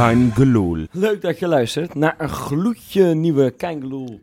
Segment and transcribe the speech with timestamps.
[0.00, 0.86] Kein Geloel.
[0.90, 4.20] Leuk dat je luistert naar een gloedje nieuwe Keingeloel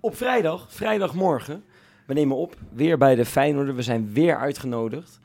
[0.00, 1.64] op vrijdag, vrijdagmorgen.
[2.06, 3.74] We nemen op, weer bij de Feyenoorder.
[3.74, 5.20] We zijn weer uitgenodigd.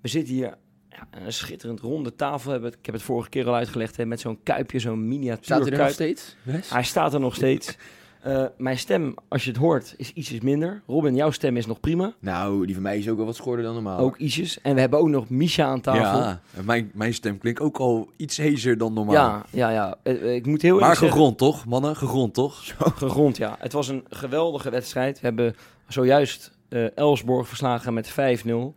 [0.00, 0.56] We zitten hier
[0.88, 2.50] ja, aan een schitterend ronde tafel.
[2.50, 5.62] Hebben Ik heb het vorige keer al uitgelegd, hè, met zo'n kuipje, zo'n miniatuur Staat
[5.62, 6.36] hij er nog steeds?
[6.42, 6.70] Wes?
[6.70, 7.76] Hij staat er nog steeds.
[8.22, 10.82] Eh, mijn stem, als je het hoort, is ietsjes minder.
[10.86, 12.12] Robin, jouw stem is nog prima.
[12.18, 13.98] Nou, die van mij is ook wel wat schorder dan normaal.
[13.98, 14.60] Ook ietsjes.
[14.60, 16.18] En we hebben ook nog Misha aan tafel.
[16.18, 19.14] Ja, mijn, mijn stem klinkt ook al iets hezer dan normaal.
[19.14, 19.70] ja, ja.
[19.70, 19.96] ja.
[20.02, 21.18] Eh, eh, ik moet heel maar eerlijk zeggen...
[21.18, 21.96] gegrond toch, mannen?
[21.96, 22.64] Gegrond toch?
[22.94, 23.56] Gegrond, ja.
[23.58, 25.20] Het was een geweldige wedstrijd.
[25.20, 25.56] We hebben
[25.88, 28.14] zojuist eh Elsborg verslagen met 5-0.
[28.14, 28.74] 5-0.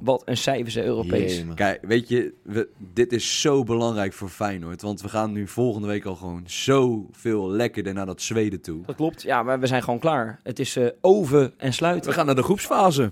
[0.00, 1.36] Wat een cijfer Europees.
[1.36, 1.54] Jee.
[1.54, 4.82] Kijk, weet je, we, dit is zo belangrijk voor Feyenoord.
[4.82, 8.82] Want we gaan nu volgende week al gewoon zoveel lekkerder naar dat Zweden toe.
[8.86, 9.22] Dat klopt.
[9.22, 10.40] Ja, maar we zijn gewoon klaar.
[10.42, 12.10] Het is eh oven en sluiten.
[12.10, 13.10] We gaan naar de groepsfase.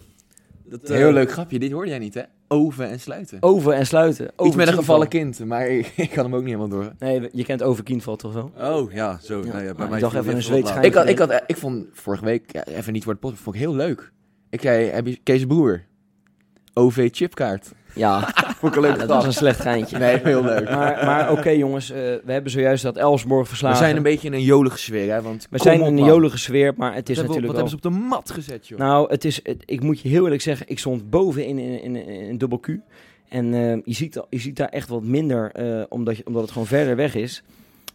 [0.64, 2.22] Dat, eh, Heel leuk grapje, dit hoorde jij niet hè?
[2.48, 3.42] Oven en sluiten.
[3.42, 4.24] Oven en sluiten.
[4.24, 6.92] Iets Over met een gevallen kind, maar ik, ik kan hem ook niet helemaal door.
[6.98, 8.52] Nee, je kent Over Kienval toch wel?
[8.56, 9.38] Oh, ja, zo.
[9.44, 10.70] Ja, Nou ja, bij maar mij ik dacht even een Zweeds.
[10.80, 13.56] Ik, had, ik, had, ik vond vorige week, ja, even niet voor het pot, vond
[13.56, 14.12] ik heel leuk.
[14.50, 15.84] Ik zei, heb je Kees Broer?
[16.74, 17.72] OV chipkaart.
[17.98, 18.20] Ja,
[18.58, 19.98] Vond ik een ja, leuke dat was een slecht geintje.
[19.98, 20.64] Nee, heel leuk.
[20.70, 23.78] Maar, maar oké jongens, eh, we hebben zojuist dat Elsborg We verslagen.
[23.78, 25.22] zijn een beetje in een jolige sfeer, hè?
[25.22, 27.64] Want We zijn in een jolige sfeer, maar het is we- natuurlijk Wat wel...
[27.70, 28.78] hebben ze op de mat gezet, joh?
[28.78, 31.82] Nou, het is, het- ik moet je heel eerlijk zeggen, ik stond boven in, in,
[31.82, 32.69] in, in een dubbel Q.
[33.28, 36.50] En eh, je, ziet, je ziet daar echt wat minder, eh, omdat, je, omdat het
[36.50, 37.42] gewoon verder weg is.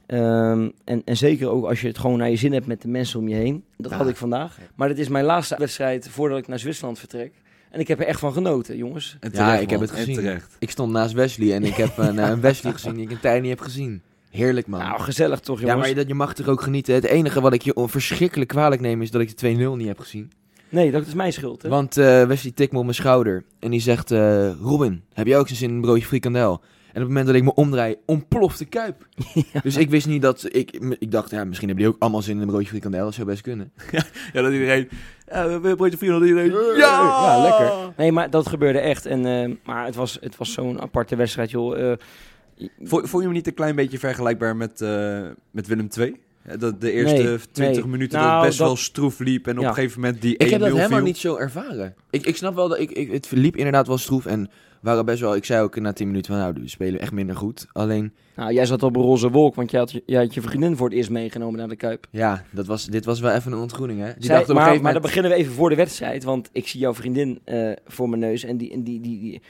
[0.06, 2.88] Ehm, en, en zeker ook als je het gewoon naar je zin hebt met de
[2.88, 3.64] mensen om je heen.
[3.78, 3.98] Dat Ja.
[3.98, 4.58] had ik vandaag.
[4.76, 7.31] Maar dit is mijn laatste wedstrijd voordat ik naar Zwitserland vertrek.
[7.74, 9.18] En ik heb er echt van genoten, jongens.
[9.20, 10.18] En Ja, terecht, ik heb het gezien.
[10.18, 10.56] En terecht.
[10.60, 13.20] Ik stond naast Wesley en ik heb een, eh, een Wesley gezien die ik een
[13.20, 14.02] tijd niet heb gezien.
[14.30, 14.80] Heerlijk, man.
[14.80, 15.88] Nou, gezellig toch, ja, jongens?
[15.94, 16.94] maar je, je mag er ook genieten.
[16.94, 20.00] Het enige wat ik je verschrikkelijk kwalijk neem is dat ik de 2-0 niet heb
[20.00, 20.32] gezien.
[20.70, 21.70] Nee, dat is mijn schuld, hè?
[21.70, 24.12] Want eh Wesley tikt me op mijn schouder en die zegt...
[24.12, 26.62] eh, Robin, heb jij ook zin in een broodje frikandel?
[26.94, 29.08] En op het moment dat ik me omdraai, ontploft de kuip.
[29.64, 30.47] Dus ik wist niet dat...
[30.52, 33.03] Ik, ik dacht, ja, misschien hebben die ook allemaal zin in een broodje frikandel.
[33.03, 33.72] Dat zou best kunnen.
[34.34, 34.90] Ja, dat iedereen...
[35.34, 36.52] Ja, we broodje dat iedereen...
[36.52, 36.76] Ja!
[36.78, 37.72] Ja, lekker.
[37.98, 39.06] Nee, maar dat gebeurde echt.
[39.06, 41.92] En, eh, maar het was, het was zo'n aparte wedstrijd, joh.
[41.92, 41.98] Eh,
[42.84, 45.22] Vond, je hem niet een klein beetje vergelijkbaar met, eh,
[45.52, 46.16] met Willem II?
[46.58, 47.92] Dat de eerste Nee, 20 nee.
[47.92, 50.32] minuten Nou, dat het best dat- wel stroef liep en op een gegeven moment die
[50.38, 51.08] 1-0 Ik heb dat helemaal viel.
[51.08, 51.96] niet zo ervaren.
[52.10, 54.50] Ik, ik snap wel dat ik, ik, het liep inderdaad wel stroef en
[54.84, 55.36] waren best wel.
[55.36, 57.68] Ik zei ook na 10 minuten van nou, we spelen echt minder goed.
[57.72, 60.42] Alleen nou, jij zat op een roze wolk, want jij had, je- jij had je
[60.42, 62.08] vriendin voor het eerst meegenomen naar de Kuip.
[62.12, 64.14] ja, dat was, dit was wel even een ontgroening hè.
[64.14, 65.16] Die Zij- dacht op een maar, gegeven maar dan moment.
[65.16, 68.44] beginnen we even voor de wedstrijd, want ik zie jouw vriendin eh, voor mijn neus
[68.44, 69.42] en die, en die, die, die,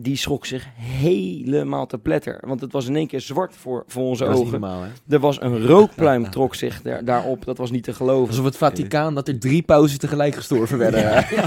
[0.00, 2.42] die schrok zich helemaal te pletter.
[2.46, 4.60] Want het was in één keer zwart voor, voor onze Dat was niet ogen.
[4.60, 4.88] normaal hè.
[5.14, 8.28] Er was een rookpluim trok zich daar, daarop, dat was niet te geloven.
[8.28, 11.00] Alsof het Vaticaan dat er drie pauzen tegelijk gestorven werden.
[11.00, 11.26] ja,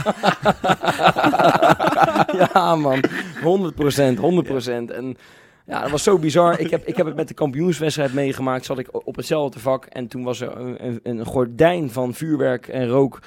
[2.81, 3.03] man.
[3.43, 4.91] 100 procent, 100 procent.
[4.91, 5.17] En
[5.65, 6.59] ja, dat was zo bizar.
[6.59, 8.65] Ik heb, ik heb het met de kampioenswedstrijd meegemaakt.
[8.65, 9.85] Zat ik op hetzelfde vak.
[9.85, 13.19] En toen was er een, een, gordijn van vuurwerk en rook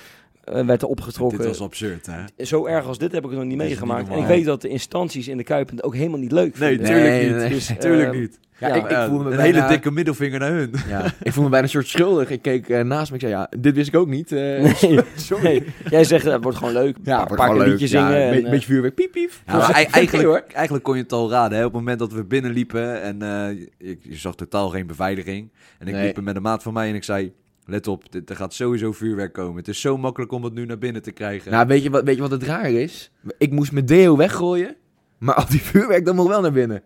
[0.44, 1.38] werd er opgetrokken.
[1.38, 2.44] Dit was absurd, hè?
[2.44, 4.02] Zo erg als dit heb ik nog niet meegemaakt.
[4.08, 6.58] niet en ik weet dat de instanties in de Kuipen het ook helemaal niet leuk
[6.58, 6.86] Nee, vinden.
[6.86, 7.36] tuurlijk Nee, niet.
[7.36, 7.48] nee.
[7.48, 8.38] Dus, tuurlijk eh, niet.
[8.58, 10.74] Ja, Ja, ik, ik Ja, voelde me een bijna- hele dikke middelvinger naar hun.
[10.88, 12.30] Ja, ik voelde me bijna een soort schuldig.
[12.30, 13.14] Ik keek eh, naast me.
[13.14, 14.32] Ik zei ja, dit wist ik ook niet.
[14.32, 15.42] eh, Nee, sorry.
[15.44, 15.62] nee.
[15.90, 16.96] Jij zegt het wordt gewoon leuk.
[17.02, 17.66] Ja, een wordt keer leuk.
[17.66, 18.22] liedjes Ja, zingen.
[18.26, 18.94] een en, eh, beetje vuurwerk.
[18.94, 19.30] Piep, piep.
[19.46, 20.44] Ja, eigenlijk, hoor.
[20.52, 21.58] eigenlijk kon je het al raden.
[21.58, 21.64] Hè?
[21.64, 25.50] Op het moment dat we binnenliepen en eh, je, je zag totaal geen beveiliging.
[25.78, 26.06] En ik Nee.
[26.06, 27.32] liep er met een maat van mij en ik zei...
[27.66, 29.56] Let op, dit, er gaat sowieso vuurwerk komen.
[29.56, 31.50] Het is zo makkelijk om het nu naar binnen te krijgen.
[31.50, 33.10] Nou, weet je, wat, weet je wat het raar is?
[33.38, 34.76] Ik moest mijn deo weggooien,
[35.18, 36.82] maar al die vuurwerk dan nog wel naar binnen.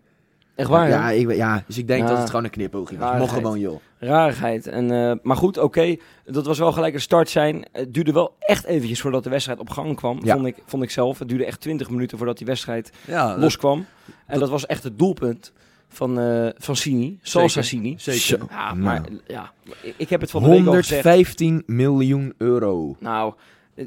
[0.55, 2.07] echt waar, ja, ik, ja, dus ik denk Ja.
[2.09, 3.17] dat het gewoon een knipoogje was.
[3.17, 3.79] Mocht gewoon, joh.
[3.99, 4.67] Rarigheid.
[4.67, 5.95] En, eh, maar goed, oké.
[6.25, 7.65] Dat was wel gelijk een start zijn.
[7.71, 10.19] Het duurde wel echt eventjes voordat de wedstrijd op gang kwam.
[10.23, 10.33] Ja.
[10.33, 11.19] Vond, ik, vond ik zelf.
[11.19, 13.85] Het duurde echt 20 minuten voordat die wedstrijd ja, loskwam.
[14.25, 15.53] En dat was echt het doelpunt
[15.89, 17.19] van, eh van Sini.
[17.21, 17.95] Salsa Sini.
[17.97, 18.45] Zeker.
[18.49, 18.77] Ja, Nou.
[18.77, 19.51] maar ja,
[19.97, 21.03] ik, heb het van de week al gezegd.
[21.03, 22.95] 115 miljoen euro.
[22.99, 23.33] Nou,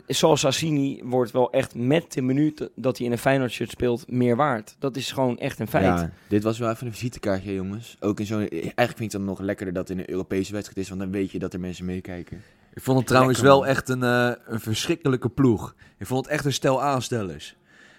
[0.09, 4.11] Salsa Sini wordt wel echt met de minuut dat hij in een Feyenoord shirt speelt
[4.11, 4.77] meer waard.
[4.79, 5.85] Dat is gewoon echt een feit.
[5.85, 7.97] Ja, dit was wel even een visitekaartje, jongens.
[8.01, 8.49] Ook in zo'n...
[8.49, 11.01] Eigenlijk vind ik het dan nog lekkerder dat het in een Europese wedstrijd is, want
[11.01, 12.43] dan weet je dat er mensen meekijken.
[12.75, 15.75] Ik vond het trouwens Lekker, wel echt een, eh, een verschrikkelijke ploeg.
[15.99, 17.57] Ik vond het echt een stel aanstellers.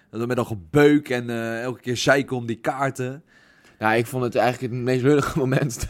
[0.10, 3.24] Dat met al gebeuk en eh, elke keer zeiken om die kaarten.
[3.80, 5.86] Nou, ik vond het eigenlijk het meest lullige moment,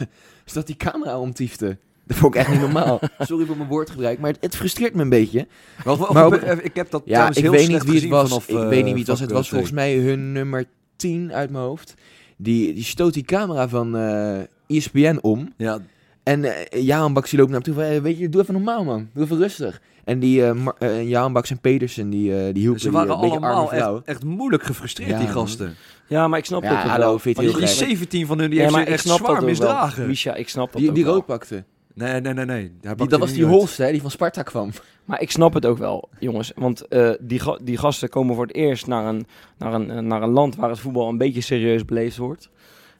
[0.46, 1.78] is dat die camera omtiefde.
[2.06, 3.00] Dat vond ik echt niet normaal.
[3.18, 5.46] Sorry voor mijn woordgebruik, maar het, het frustreert me een beetje.
[5.84, 8.28] Maar op- eh, ik heb dat Ja, ik heel weet niet wie het gezien was.
[8.28, 9.20] vanaf, ik eh, weet niet wie het was.
[9.20, 10.64] Het was eh, volgens mij hun nummer
[10.96, 11.94] 10 uit mijn hoofd.
[12.36, 15.52] Die, die stoot die camera van eh ESPN om.
[15.56, 15.78] Ja,
[16.24, 18.84] En eh Jaan Baks die loopt naar hem toe van, weet je, doe even normaal
[18.84, 19.80] man, doe even rustig.
[20.04, 23.20] En die eh eh, Jaan Baks en Pedersen, die, eh die hielpen Ze die, waren
[23.20, 23.96] beetje allemaal arme vrouw.
[23.96, 25.36] echt, echt moeilijk gefrustreerd, Ja, die man.
[25.36, 25.74] gasten.
[26.06, 27.18] Ja, maar ik snap Ja, ook hallo, wel.
[27.18, 27.58] vind je die- gek?
[27.60, 30.06] Die 17 van hun, die Ja, maar echt zwaar misdragen.
[30.06, 31.14] Misha, ik snap dat Die, ook die wel.
[31.14, 31.64] rood pakte.
[31.94, 32.72] Nee, nee, nee, nee.
[32.96, 33.44] Die, dat was die.
[33.44, 34.70] Holst, hè, die van Sparta kwam.
[35.04, 36.52] Maar ik snap het ook wel, jongens.
[36.56, 39.26] Want eh, die, ga- die gasten komen voor het eerst naar een,
[39.58, 42.50] naar, een, naar een land waar het voetbal een beetje serieus beleefd wordt.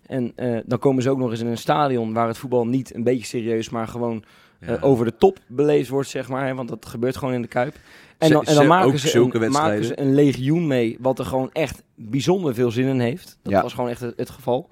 [0.06, 2.95] En eh, dan komen ze ook nog eens in een stadion waar het voetbal niet
[2.95, 4.25] een beetje serieus, maar gewoon
[4.61, 4.79] eh, Ja.
[4.81, 6.47] over de top beleefd wordt, zeg maar.
[6.47, 7.75] Hè, want dat gebeurt gewoon in de Kuip.
[8.19, 9.85] En dan, en ze- dan maken, ook ze zulke een, maken wedstrijden.
[9.85, 13.39] ze een legioen mee, wat er gewoon echt bijzonder veel zin in heeft.
[13.43, 13.62] Dat Ja.
[13.62, 14.69] was gewoon echt het, het geval.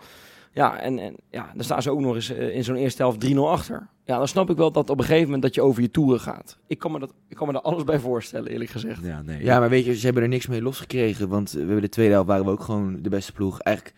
[0.54, 3.20] Ja, en, en ja, dan staan ze ook nog eens eh, in zo'n eerste helft
[3.20, 3.88] 3-0 achter.
[4.04, 6.20] Ja, dan snap ik wel dat op een gegeven moment dat je over je toeren
[6.20, 6.58] gaat.
[6.66, 9.04] Ik kan me, dat, ik kan me daar alles bij voorstellen, eerlijk gezegd.
[9.04, 9.44] Ja, nee.
[9.44, 11.28] Ja, maar weet je, ze hebben er niks mee losgekregen.
[11.28, 13.60] Want we hebben de tweede helft waren we ook gewoon de beste ploeg.
[13.60, 13.96] Eigenlijk,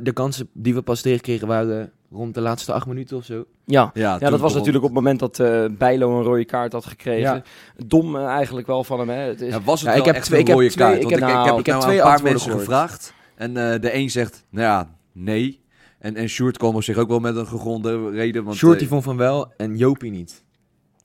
[0.00, 3.44] de kansen die we pas tegenkregen waren rond de laatste acht minuten of zo.
[3.64, 6.86] Ja, ja, dat was natuurlijk op het moment dat eh Bijlo een rode kaart had
[6.86, 7.20] gekregen.
[7.34, 7.42] Ja.
[7.86, 9.08] Dom eh, eigenlijk wel van hem.
[9.08, 9.14] Hè.
[9.16, 10.70] Het is, Ja, was het Ja, wel ik heb echt twee- een ik heb rode
[10.70, 10.96] twee- kaart?
[10.96, 12.68] ik Want heb- ik, nou, heb, ik heb nou twee een paar antwoorden mensen gehoord.
[12.88, 13.12] gevraagd.
[13.34, 15.60] En eh, de een zegt, nou ja, nee.
[15.98, 18.44] En, en Sjoerd kwam op zich ook wel met een gegronde reden.
[18.44, 20.44] Want, Shorty eh, vond van wel en Jopie niet.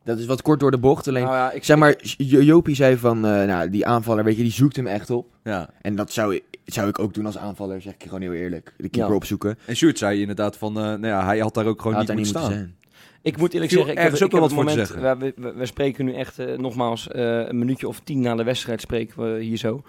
[0.04, 1.08] Dat is wat kort door de bocht.
[1.08, 4.36] Alleen, nou ja, ik zeg maar, Jo- Jopie zei van, eh, nou, die aanvaller, weet
[4.38, 5.28] je, die zoekt hem echt op.
[5.44, 5.70] ja.
[5.82, 8.74] En dat zou, zou ik ook doen als aanvaller, zeg ik je gewoon heel eerlijk.
[8.78, 9.16] De keeper Ja.
[9.16, 9.58] opzoeken.
[9.66, 12.16] En Sjoerd zei inderdaad van, eh, nou ja, hij had daar ook gewoon niet daar
[12.16, 12.58] moeten niet staan.
[12.60, 12.94] moeten zijn.
[13.22, 16.06] Ik moet eerlijk Viel zeggen, ik heb, ook wel wat moment, we, we, we spreken
[16.06, 19.58] nu echt eh, nogmaals eh, een minuutje of tien na de wedstrijd spreken we hier
[19.58, 19.82] zo.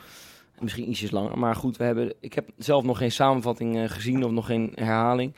[0.61, 4.25] Misschien ietsjes langer, maar goed, we hebben, ik heb zelf nog geen samenvatting eh, gezien
[4.25, 5.33] of nog geen herhaling.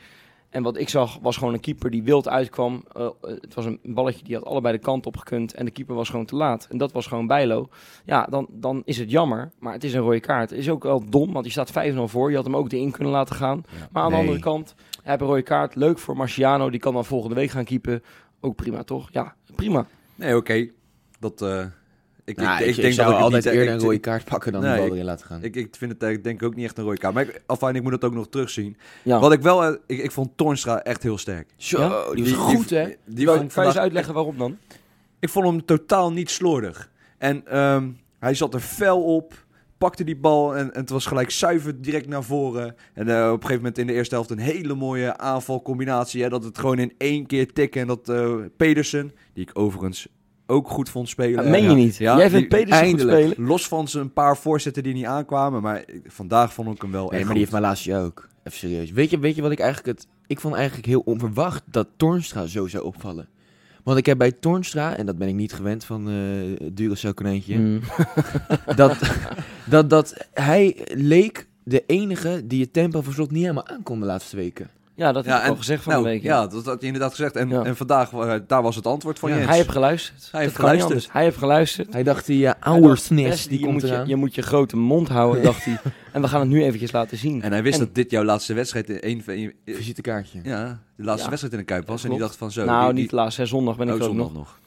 [0.49, 2.83] En wat ik zag was gewoon een keeper die wild uitkwam.
[2.91, 5.95] Eh, het was een balletje die had allebei de kant op gekund en de keeper
[5.95, 6.67] was gewoon te laat.
[6.69, 7.67] En dat was gewoon Bijlo.
[8.05, 10.49] Ja, dan, dan is het jammer, maar het is een rode kaart.
[10.49, 12.29] Het is ook wel dom, want je staat 5-0 voor.
[12.29, 13.63] Je had hem ook erin kunnen laten gaan.
[13.91, 14.19] Maar aan Nee.
[14.19, 15.75] de andere kant, hij heeft een rode kaart.
[15.75, 18.03] Leuk voor Marciano, die kan dan volgende week gaan keepen.
[18.39, 19.09] Ook prima, toch?
[19.11, 19.85] Ja, prima.
[20.15, 20.69] Nee, oké.
[21.19, 21.65] Dat, eh,
[22.29, 23.99] ik, Nou, ik, ik, ik denk zou dat ik altijd niet, eerder ik- een rode
[23.99, 25.43] kaart pakken dan Nee, de bal erin laten gaan.
[25.43, 27.13] Ik, ik vind het eigenlijk denk ik ook niet echt een rode kaart.
[27.13, 28.77] Maar ik, afijn, ik moet het ook nog terugzien.
[29.03, 29.19] Ja.
[29.19, 31.47] Wat ik wel, eh, ik, ik vond Toornstra echt heel sterk.
[31.57, 32.13] Zo, Ja?
[32.15, 32.83] die was goed, hè?
[32.85, 34.57] Die Die vond kan je eens uitleggen waarom dan?
[35.19, 36.91] Ik vond hem totaal niet slordig.
[37.17, 37.89] En ehm,
[38.19, 39.33] hij zat er fel op,
[39.77, 42.75] pakte die bal en, en het was gelijk zuiver direct naar voren.
[42.93, 46.23] En eh, op een gegeven moment in de eerste helft een hele mooie aanvalcombinatie.
[46.23, 47.81] Hè, dat het gewoon in één keer tikken.
[47.81, 50.07] En dat eh, Pedersen, die ik overigens
[50.49, 51.35] ook goed vond spelen.
[51.35, 51.75] Dat meen je Ja.
[51.75, 51.95] niet.
[51.97, 53.33] Ja, Jij vindt Pedersen goed spelen?
[53.37, 55.61] Los van zijn paar voorzetten die niet aankwamen.
[55.61, 58.03] Maar ik- vandaag vond ik hem wel Nee, echt maar die heeft mijn laatste jaar
[58.03, 58.27] ook.
[58.43, 58.91] Even serieus.
[58.91, 60.07] Weet je, weet je wat ik eigenlijk het...
[60.27, 63.27] Ik vond eigenlijk heel onverwacht dat Tornstra zo zou opvallen.
[63.83, 66.15] Want ik heb bij Tornstra, en dat ben ik niet gewend van eh
[66.65, 67.79] het Duracell konijntje, Mm.
[68.75, 68.97] dat,
[69.65, 74.05] dat, dat hij leek de enige die het tempo van slot niet helemaal aankon de
[74.05, 74.69] laatste weken.
[74.99, 76.21] Ja, dat heb ik en- al gezegd van nou, de week.
[76.23, 77.35] Ja, dat had je inderdaad gezegd.
[77.35, 77.63] En, Ja.
[77.63, 79.47] en vandaag, eh, daar was het antwoord van Ja, Jens.
[79.47, 80.27] Hij heeft geluisterd.
[80.31, 81.09] Hij heeft geluisterd.
[81.11, 81.93] Hij heeft geluisterd.
[81.93, 84.07] Hij dacht, die uh, ouwersnis, Wesley, die je komt moet je, eraan.
[84.07, 85.77] je moet je grote mond houden, dacht hij.
[86.13, 87.41] En we gaan het nu eventjes laten zien.
[87.41, 89.23] En hij wist En- dat dit jouw laatste wedstrijd in één...
[89.25, 90.39] in- in- Visitekaartje.
[90.43, 91.29] Ja, de laatste Ja.
[91.29, 92.03] wedstrijd in de Kuip was.
[92.03, 92.65] En die dacht van zo...
[92.65, 94.37] nou, die, die, niet laatst, zondag ben ik oh, er ook zondag nog.
[94.37, 94.59] nog.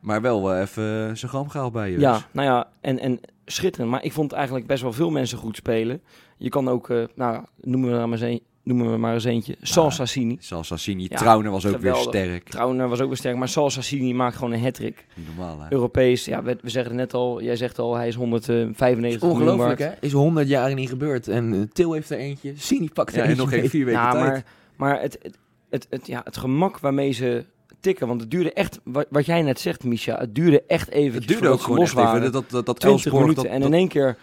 [0.00, 1.98] Maar wel eh, even eh, zijn gram gehaald bij je.
[1.98, 2.26] Ja, dus.
[2.32, 3.90] nou ja, en, en schitterend.
[3.90, 6.02] Maar ik vond eigenlijk best wel veel mensen goed spelen.
[6.36, 9.24] Je kan ook, eh, nou, noemen we, er maar eens een, noemen we maar eens
[9.24, 9.56] eentje.
[9.62, 11.06] Sal Sassini.
[11.10, 12.48] Ja, Trauner was ook weer sterk.
[12.48, 15.06] Trouwner was ook weer sterk, maar Sal Sassini maakt gewoon een hat-trick.
[15.26, 15.72] Normaal, hè?
[15.72, 19.40] Europees, ja, we, we zeggen het net al, jij zegt al, hij is 195 miljoen
[19.40, 19.90] Ongelooflijk, hè?
[20.00, 21.28] Is 100 jaar niet gebeurd.
[21.28, 22.52] En eh, Til heeft er eentje.
[22.56, 24.24] Sini pakt er Ja, en nog geen vier weken Ja, tijd.
[24.24, 24.44] maar,
[24.76, 25.38] maar het, het,
[25.70, 27.44] het, het- ja, het gemak waarmee ze
[27.80, 31.18] tikken, want het duurde echt, wat, wat jij net zegt, Misha, het duurde echt even.
[31.18, 32.32] het duurde ook gewoon los even.
[32.32, 34.16] Dat, dat, dat 20 Elfsborg, minuten dat, en in één keer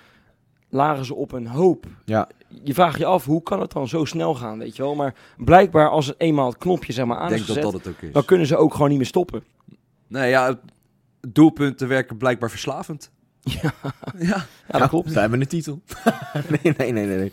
[0.70, 1.86] lagen ze op een hoop.
[2.06, 2.30] Ja.
[2.64, 4.96] Je vraagt je af, hoe kan het dan zo snel gaan, weet je wel?
[4.96, 7.84] Maar blijkbaar als het eenmaal het knopje zeg maar aan Ik is denk dat dat
[7.86, 8.12] het ook is.
[8.14, 9.44] dan kunnen ze ook gewoon niet meer stoppen.
[10.08, 10.60] Nee, ja, het-
[11.28, 13.12] doelpunten werken blijkbaar verslavend.
[13.62, 13.74] Ja,
[14.20, 14.46] Ja.
[14.68, 15.14] ja dat klopt.
[15.14, 15.82] We hebben een titel.
[16.64, 17.18] nee, nee, nee, nee.
[17.18, 17.32] nee.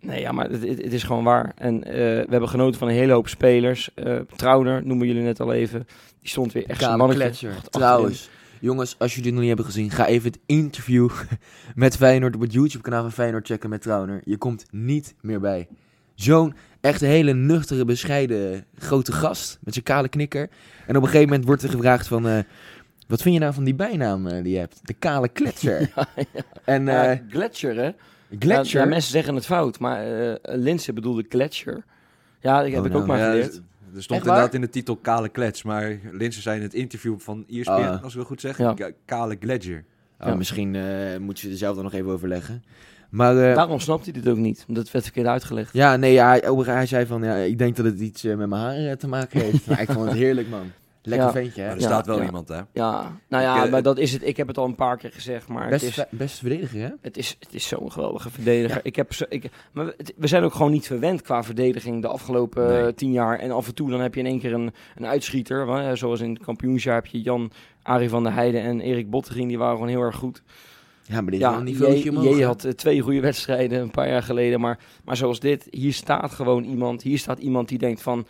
[0.00, 1.52] Nee, ja, maar het, het, het is gewoon waar.
[1.56, 3.90] En eh, we hebben genoten van een hele hoop spelers.
[3.94, 5.86] Eh Trauner noemen jullie net al even.
[6.20, 7.50] Die stond weer echt Kale mannetje.
[7.70, 11.10] Trouwens, jongens, als jullie dit nog niet hebben gezien, ga even het interview
[11.74, 14.20] met Feyenoord op het YouTube-kanaal van Feyenoord checken met Trauner.
[14.24, 15.68] Je komt niet meer bij.
[16.14, 20.48] Zo'n echt hele nuchtere, bescheiden, grote gast met zijn kale knikker.
[20.86, 22.28] En op een gegeven moment wordt er gevraagd van...
[22.28, 22.38] eh,
[23.08, 24.80] wat vind je nou van die bijnaam eh, die je hebt?
[24.82, 25.90] De kale kletscher.
[26.64, 27.90] En Ja, eh Gletscher, hè?
[28.38, 28.80] Gletscher...
[28.80, 31.84] Ja, mensen zeggen het fout, maar eh Linse bedoelde Gletscher.
[32.40, 33.02] Ja, dat heb Oh, ik nou.
[33.02, 33.60] ook maar geleerd.
[33.96, 34.36] Er stond Echt waar?
[34.36, 35.62] inderdaad in de titel Kale Klets.
[35.62, 38.02] Maar Linsen zei in het interview van ESPN, Ah.
[38.02, 38.74] als ik het goed zeg, Ja.
[38.74, 39.84] Ka- Kale Gledger.
[40.20, 40.34] Oh, Ja.
[40.34, 42.62] Misschien eh, moet je er zelf dan nog even overleggen.
[43.10, 44.64] Maar eh, Daarom snapt hij dit ook niet.
[44.68, 45.72] Dat werd verkeerd uitgelegd.
[45.72, 48.48] ja, nee, ja, hij, hij zei van, ja, ik denk dat het iets eh, met
[48.48, 49.66] mijn haren eh, te maken heeft.
[49.68, 50.70] maar ik vond het heerlijk, man.
[51.06, 51.32] Lekker Ja.
[51.32, 51.66] ventje, hè?
[51.66, 52.24] Maar er Ja, staat wel ja.
[52.24, 52.60] iemand, hè?
[52.72, 54.26] Ja, nou ja, Ik, eh, maar dat is het.
[54.26, 56.80] Ik heb het al een paar keer gezegd, maar het Best, is, ve- best verdediger,
[56.80, 56.88] hè?
[57.00, 58.80] het is, het is zo'n geweldige verdediger.
[58.82, 62.08] Ik heb, zo- ik, maar het- we zijn ook gewoon niet verwend qua verdediging de
[62.08, 62.82] afgelopen Nee.
[62.86, 63.38] eh, tien jaar.
[63.38, 65.68] En af en toe dan heb je in één keer een, een uitschieter.
[65.68, 67.50] eh, Zoals in het kampioensjaar heb je Jan,
[67.82, 69.48] Arie van der Heijden en Erik Bottegien.
[69.48, 70.42] Die waren gewoon heel erg goed.
[71.02, 72.44] Ja, maar dit is wel Ja, een je, hè?
[72.44, 74.60] had eh, twee goede wedstrijden een paar jaar geleden.
[74.60, 77.02] Maar, maar zoals dit, hier staat gewoon iemand.
[77.02, 78.26] Hier staat iemand die denkt van...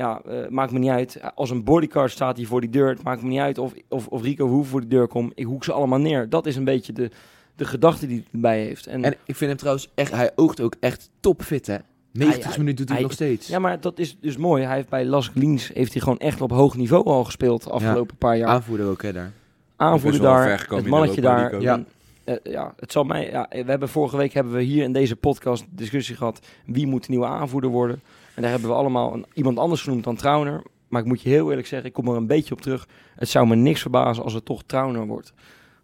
[0.00, 1.20] Ja, eh, maakt me niet uit.
[1.34, 2.88] Als een bodyguard staat hier voor die deur.
[2.88, 5.32] Het maakt me niet uit of, of, of Rico Hoef voor die deur komt.
[5.34, 6.28] Ik hoek ze allemaal neer.
[6.28, 7.10] Dat is een beetje de,
[7.56, 8.86] de gedachte die hij erbij heeft.
[8.86, 11.76] En, En ik vind hem trouwens echt, hij oogt ook echt topfit, hè?
[12.12, 13.48] 90 Hij- minuten doet hij hij- nog steeds.
[13.48, 14.64] ja, maar dat is dus mooi.
[14.64, 17.70] Hij heeft bij Las Glins heeft hij gewoon echt op hoog niveau al gespeeld de
[17.70, 18.48] afgelopen paar jaar.
[18.48, 19.32] Aanvoerder ook, hè, daar.
[19.76, 21.52] aanvoerder daar, gekomen het de mannetje daar.
[21.52, 21.86] En,
[22.30, 23.30] eh, ja, het zal mij.
[23.30, 27.02] Ja, we hebben vorige week hebben we hier in deze podcast discussie gehad wie moet
[27.02, 28.02] de nieuwe aanvoerder worden.
[28.34, 30.62] En daar hebben we allemaal een, iemand anders genoemd dan Trauner.
[30.88, 32.88] Maar ik moet je heel eerlijk zeggen, ik kom er een beetje op terug.
[33.14, 35.32] Het zou me niks verbazen als het toch Trauner wordt.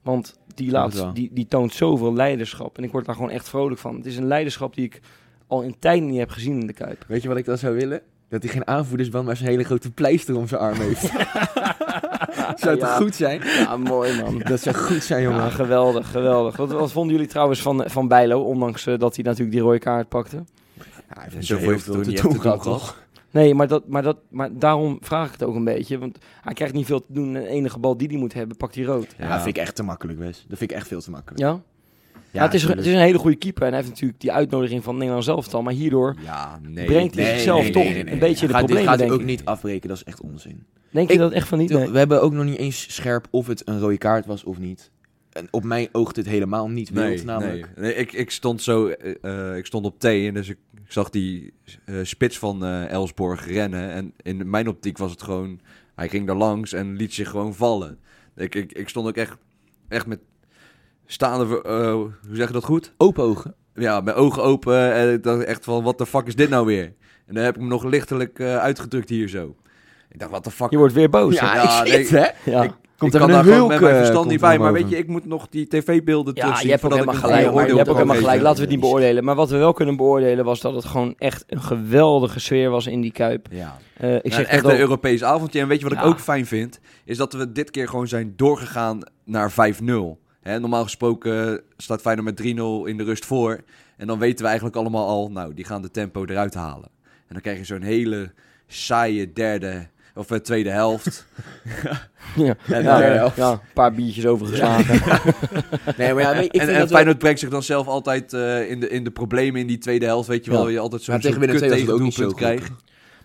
[0.03, 2.77] Want die, laat, die, die toont zoveel leiderschap.
[2.79, 3.97] En ik word daar gewoon echt vrolijk van.
[3.97, 5.01] Het is een leiderschap die ik
[5.47, 7.05] al in tijden niet heb gezien in de Kuip.
[7.09, 8.03] Weet je wat ik dan zou willen?
[8.29, 11.13] Dat hij geen aanvoerdersband, maar zo'n hele grote pleister om zijn arm heeft.
[12.57, 12.97] zou toch Ja.
[12.97, 13.41] goed zijn?
[13.45, 14.39] Ja, mooi man.
[14.49, 15.41] Dat zou goed zijn, jongen.
[15.41, 16.57] Ja, geweldig, geweldig.
[16.57, 19.79] Wat, wat vonden jullie trouwens van, van Bijlo, ondanks eh, dat hij natuurlijk die rode
[19.79, 20.37] kaart pakte?
[20.37, 23.05] Ja, hij heeft En zoveel het te doen doen gehad, toch?
[23.31, 25.99] Nee, maar, dat, maar, dat, maar daarom vraag ik het ook een beetje.
[25.99, 27.33] Want hij krijgt niet veel te doen.
[27.33, 29.15] De enige bal die hij moet hebben, pakt hij rood.
[29.19, 30.45] Ja, dat vind ik echt te makkelijk, Wes.
[30.49, 31.41] Dat vind ik echt veel te makkelijk.
[31.41, 31.61] Ja?
[32.31, 33.63] Ja, het, is, het is een hele goede keeper.
[33.63, 35.63] En hij heeft natuurlijk die uitnodiging van Nederland zelf al.
[35.63, 36.85] Maar hierdoor Ja, nee.
[36.87, 38.13] brengt hij Nee, zichzelf nee, toch nee, nee, nee.
[38.13, 39.27] een beetje de Gaat- dit problemen, gaat hij denk ook ik.
[39.37, 40.65] niet afbreken, dat is echt onzin.
[40.97, 41.71] Denk je dat echt van niet?
[41.71, 41.91] Nee.
[41.91, 44.91] We hebben ook nog niet eens scherp of het een rode kaart was of niet.
[45.33, 47.71] En op mij oogt het helemaal niet wild, Nee, namelijk.
[47.77, 47.85] nee.
[47.85, 49.15] nee ik, ik stond zo, eh,
[49.51, 51.53] eh, ik stond op T en dus ik, ik zag die
[51.85, 53.91] eh, spits van eh, Elsborg rennen.
[53.91, 55.61] En in mijn optiek was het gewoon,
[55.95, 57.99] hij ging daar langs en liet zich gewoon vallen.
[58.37, 59.37] Ik, ik, ik stond ook echt,
[59.89, 60.21] echt met
[61.07, 62.93] staande, eh, hoe zeg je dat goed?
[62.97, 63.55] Open ogen.
[63.75, 66.67] Ja, met ogen open en ik dacht echt van, wat de fuck is dit nou
[66.67, 66.93] weer?
[67.27, 69.57] En dan heb ik hem nog lichtelijk eh, uitgedrukt hier zo.
[70.11, 70.71] Ik dacht, wat de fuck?
[70.71, 71.35] Je wordt weer boos.
[71.35, 71.55] Ja?
[71.55, 72.27] Ja, ik zit, hè?
[72.51, 72.63] ja.
[72.63, 74.73] ik- Komt ik er kan een daar gewoon hulk, met mijn verstand niet bij, maar
[74.73, 76.67] weet je, ik moet nog die tv-beelden Ja, terugzien.
[76.67, 77.69] je hebt ook voordat helemaal gelijk.
[77.71, 78.41] Je hebt ook helemaal gelijk.
[78.41, 79.25] Laten we het niet beoordelen.
[79.25, 82.87] Maar wat we wel kunnen beoordelen was dat het gewoon echt een geweldige sfeer was
[82.87, 83.47] in die Kuip.
[83.51, 83.77] Ja.
[83.97, 85.61] Eh, ik zeg echt een Europees avondje.
[85.61, 86.81] En weet je wat ik ook fijn vind?
[87.05, 90.19] Is dat we dit keer gewoon zijn doorgegaan naar 5-0.
[90.41, 93.61] Hè, normaal gesproken staat Feyenoord met 3-0 in de rust voor.
[93.97, 96.89] En dan weten we eigenlijk allemaal al, nou, die gaan de tempo eruit halen.
[97.03, 98.33] En dan krijg je zo'n hele
[98.67, 99.87] saaie derde
[100.17, 101.27] of eh, tweede helft.
[102.37, 103.51] Ja, Ja, ja, ja, ja, ja.
[103.53, 104.95] een paar biertjes overgeslagen.
[105.97, 108.33] Nee, maar ja, ik en vind en dat wel- Feyenoord brengt zich dan zelf altijd
[108.33, 110.29] eh, in, de, in de problemen in die tweede helft.
[110.29, 110.73] Weet je wel, Ja.
[110.73, 112.35] je altijd zo'n Maar tegen kut goed.
[112.35, 112.71] krijgt.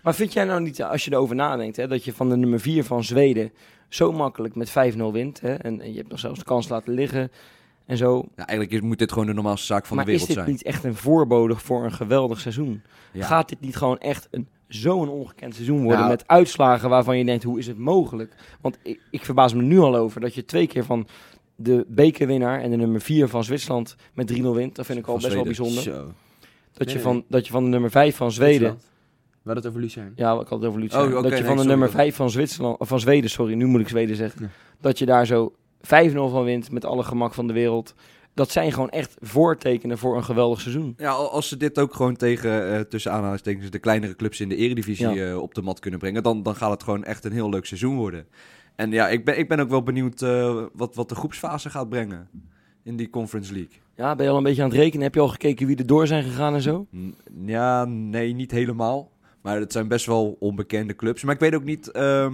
[0.02, 2.60] Maar vind jij nou niet, als je erover nadenkt, hè, dat je van de nummer
[2.60, 3.52] 4 van Zweden
[3.88, 4.72] zo makkelijk met 5-0
[5.12, 5.40] wint.
[5.40, 7.30] Hè, en, en je hebt nog zelfs de kans laten liggen
[7.86, 8.28] en zo.
[8.36, 10.44] Ja, eigenlijk is, moet dit gewoon de normaalste zaak van maar de is wereld dit
[10.44, 10.56] zijn.
[10.56, 12.82] niet echt een voorbode voor een geweldig seizoen?
[13.12, 13.26] Ja.
[13.26, 16.10] Gaat dit niet gewoon echt een, zo'n ongekend seizoen worden Nou.
[16.10, 18.34] met uitslagen waarvan je denkt, hoe is het mogelijk?
[18.60, 21.06] Want ik, ik verbaas me nu al over dat je twee keer van
[21.56, 24.74] de bekerwinnaar en de nummer 4 van Zwitserland met 3-0 wint.
[24.76, 25.82] Dat vind ik al best wel bijzonder.
[25.82, 26.12] Zo.
[26.72, 28.78] Dat je, van, dat je van de nummer 5 van Zweden...
[29.44, 30.12] Hadden het over Lucien.
[30.16, 30.94] Ja, ik had het over Lutz.
[30.94, 33.54] Oh, dat je nee, van de nummer dat- 5 van Zwitserland, of van Zweden, sorry,
[33.54, 34.42] nu moet ik Zweden zeggen.
[34.42, 34.48] Ja.
[34.80, 37.94] Dat je daar zo 5-0 van wint met alle gemak van de wereld.
[38.34, 40.94] Dat zijn gewoon echt voortekenen voor een geweldig seizoen.
[40.96, 44.48] Ja, al- als ze dit ook gewoon tegen, eh, tussen aanhalingstekens, de kleinere clubs in
[44.48, 45.28] de eredivisie Ja.
[45.30, 47.64] eh, op de mat kunnen brengen, dan, dan gaat het gewoon echt een heel leuk
[47.66, 48.26] seizoen worden.
[48.76, 51.88] En ja, ik ben, ik ben ook wel benieuwd eh, wat, wat de groepsfase gaat
[51.88, 52.28] brengen
[52.82, 53.72] in die Conference League.
[53.96, 55.02] Ja, ben je al een beetje aan het rekenen?
[55.04, 56.86] Heb je al gekeken wie er door zijn gegaan en zo?
[57.44, 59.10] Ja, nee, niet helemaal.
[59.42, 61.22] Maar het zijn best wel onbekende clubs.
[61.22, 62.32] Maar ik weet ook niet ehm,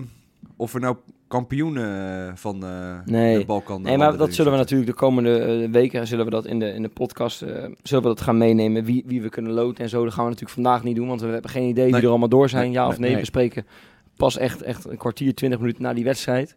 [0.57, 0.97] of er nou
[1.29, 3.39] kampioenen eh, van eh Nee.
[3.39, 3.83] de Balkan...
[3.83, 6.73] Nee, maar dat zullen we natuurlijk de komende eh, weken zullen we dat in de,
[6.73, 7.49] in de podcast eh,
[7.83, 8.85] zullen we dat gaan meenemen.
[8.85, 10.05] Wie, wie we kunnen loten en zo.
[10.05, 11.93] Dat gaan we natuurlijk vandaag niet doen, want we hebben geen idee Nee.
[11.93, 12.63] wie er allemaal door zijn.
[12.65, 13.17] Nee, ja of nee.
[13.17, 13.67] We spreken
[14.17, 16.57] pas echt, echt een kwartier, twintig minuten na die wedstrijd.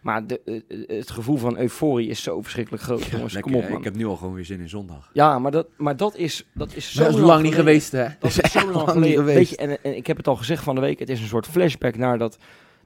[0.00, 3.34] Maar de, eh, het gevoel van euforie is zo verschrikkelijk groot, jongens.
[3.34, 3.78] Lekker, Kom op, man.
[3.78, 5.10] ik heb nu al gewoon weer zin in zondag.
[5.12, 7.54] Ja, maar dat, maar dat is, dat is zo Dat is lang niet geleden.
[7.64, 8.06] geweest, hè?
[8.20, 9.50] Dat is zo lang niet Weet geweest.
[9.50, 10.98] je, en, en ik heb het al gezegd van de week.
[10.98, 12.38] Het is een soort flashback naar dat,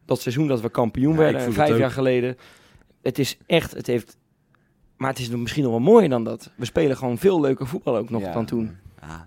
[0.07, 1.43] dat seizoen dat we kampioen Ja, werden.
[1.45, 2.37] het vijf jaar geleden.
[3.03, 4.17] Het is echt, het heeft...
[4.97, 6.51] Maar het is misschien nog wel mooier dan dat.
[6.57, 8.33] We spelen gewoon veel leuker voetbal ook nog Ja.
[8.33, 8.77] dan toen.
[9.01, 9.27] Ja,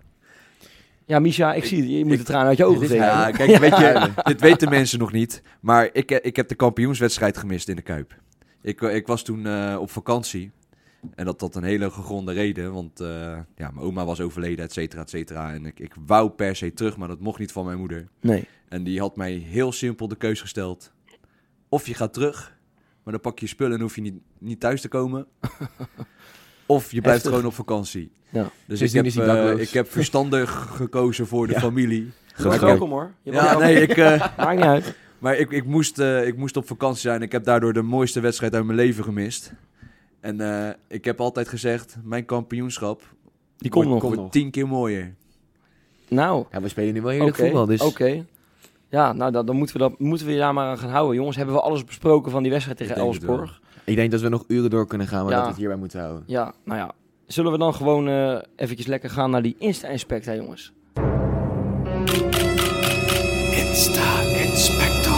[1.05, 1.89] Ja, Misha, ik, zie het.
[1.89, 2.95] Je moet de tranen uit je ogen vegen.
[3.05, 5.41] Ja, kijk, weet je, dit weten mensen nog niet.
[5.59, 8.15] Maar ik, eh, ik heb de kampioenswedstrijd gemist in de Kuip.
[8.61, 10.51] Ik, eh, ik was toen eh, op vakantie.
[11.15, 12.99] En dat had een hele gegronde reden, want
[13.55, 15.53] ja, mijn oma was overleden, et cetera, et cetera.
[15.53, 18.07] En ik, ik wou per se terug, maar dat mocht niet van mijn moeder.
[18.21, 18.47] Nee.
[18.69, 20.91] En die had mij heel simpel de keus gesteld.
[21.69, 22.57] Of je gaat terug,
[23.03, 25.25] maar dan pak je je spullen en hoef je niet, niet thuis te komen.
[26.65, 27.31] of je blijft Heftig.
[27.31, 28.11] gewoon op vakantie.
[28.29, 28.49] Ja.
[28.65, 31.59] Dus Sindsdien ik heb, eh, ik heb verstandig gekozen voor de Ja.
[31.59, 32.11] familie.
[32.37, 33.11] Ik- welkom hoor.
[33.23, 34.95] Je Ja, nee, ik, eh, Maakt niet uit.
[35.19, 37.21] maar ik, ik, moest, eh, ik moest op vakantie zijn.
[37.21, 39.53] Ik heb daardoor de mooiste wedstrijd uit mijn leven gemist.
[40.19, 43.01] En eh, ik heb altijd gezegd, mijn kampioenschap
[43.57, 44.01] Die komt nog.
[44.01, 44.31] Wordt nog.
[44.31, 45.15] tien keer mooier.
[46.07, 47.81] Nou, Ja, we spelen nu wel heerlijk voetbal, dus...
[47.81, 48.25] Oké.
[48.89, 51.15] Ja, nou dan, dan moeten, we dat, moeten we je daar maar aan gaan houden.
[51.15, 53.61] Jongens, hebben we alles besproken van die wedstrijd tegen Elfsborg?
[53.83, 55.35] Ik denk dat we nog uren door kunnen gaan, maar Ja.
[55.35, 56.23] dat we het hierbij moeten houden.
[56.27, 56.91] Ja, nou ja.
[57.27, 60.73] Zullen we dan gewoon eh eventjes lekker gaan naar die Insta-inspect, hè jongens?
[63.51, 65.13] Insta-inspector.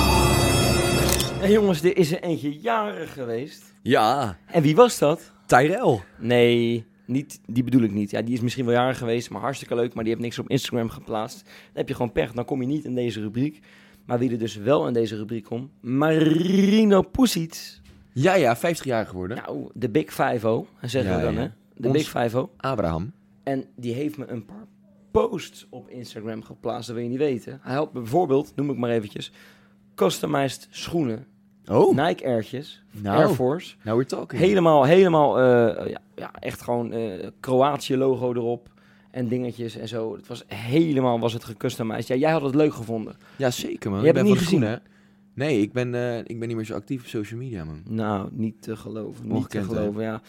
[1.40, 3.74] Hey jongens, er is er eentje jarig geweest.
[3.82, 5.32] Ja, En wie was dat?
[5.46, 6.00] Tyrell.
[6.18, 8.12] Nee, niet, die bedoel ik niet.
[8.12, 9.94] Ja, die is misschien wel jarig geweest, maar hartstikke leuk.
[9.94, 11.44] Maar die heeft niks op Instagram geplaatst.
[11.44, 13.60] Dan heb je gewoon pech, dan kom je niet in deze rubriek.
[14.06, 17.80] Maar wie er dus wel in deze rubriek komt, Marino Pusic.
[18.14, 19.38] Ja, ja, 50 jaar geworden.
[19.38, 21.40] Nou, de Big 5-0, zeggen Ja, we dan, ja.
[21.40, 21.48] hè?
[21.76, 22.36] De Ons- Big 5-0.
[22.58, 23.12] Abraham.
[23.44, 24.66] En die heeft me een paar
[25.12, 27.60] posts op Instagram geplaatst, dat wil je niet weten.
[27.62, 29.32] Hij had bijvoorbeeld, noem ik maar eventjes,
[29.96, 31.26] customized schoenen.
[31.66, 33.76] Oh, Nike Airtjes, nou, Air Force.
[33.84, 34.42] now we're talking.
[34.42, 38.70] Helemaal, helemaal, eh, ja, ja, echt gewoon eh Kroatië logo erop.
[39.12, 40.16] En dingetjes en zo.
[40.16, 42.08] Het was helemaal, was het gecustomized.
[42.08, 43.16] Ja, jij had het leuk gevonden.
[43.36, 44.00] Ja, zeker man.
[44.00, 44.82] Je hebt het niet de schoenen.
[45.34, 47.82] Nee, ik ben, eh, ik ben niet meer zo actief op social media man.
[47.90, 49.28] Nou, niet te geloven.
[49.28, 49.64] Niet te hè?
[49.64, 50.22] geloven, ja.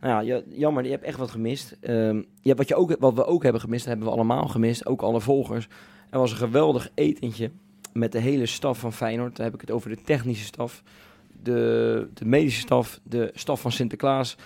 [0.00, 1.76] Nou ja, ja, jammer, je hebt echt wat gemist.
[1.80, 4.86] Ehm, ja, wat, je ook, wat we ook hebben gemist, dat hebben we allemaal gemist.
[4.86, 5.68] Ook alle volgers.
[6.10, 7.50] Er was een geweldig etentje
[7.92, 9.36] met de hele staf van Feyenoord.
[9.36, 10.82] Dan heb ik het over de technische staf.
[11.46, 14.36] De, de medische staf, de staf van Sinterklaas.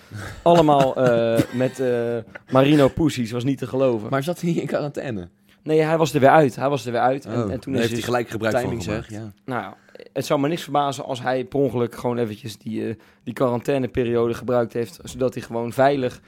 [0.43, 2.17] Allemaal eh, met eh,
[2.51, 4.11] Marino Pussies, was niet te geloven.
[4.11, 5.29] Maar zat hij in quarantaine?
[5.63, 6.57] nee, hij was er weer uit.
[6.57, 7.25] Hij was er weer uit.
[7.25, 9.25] En, Oh, en toen heeft hij dus- gelijk gebruik Timing van zeg, gemaakt.
[9.25, 9.53] ja.
[9.55, 9.75] nou
[10.13, 14.35] het zou me niks verbazen als hij per ongeluk gewoon eventjes die, eh, die quarantaineperiode
[14.35, 14.99] gebruikt heeft.
[15.05, 16.21] Zodat hij gewoon veilig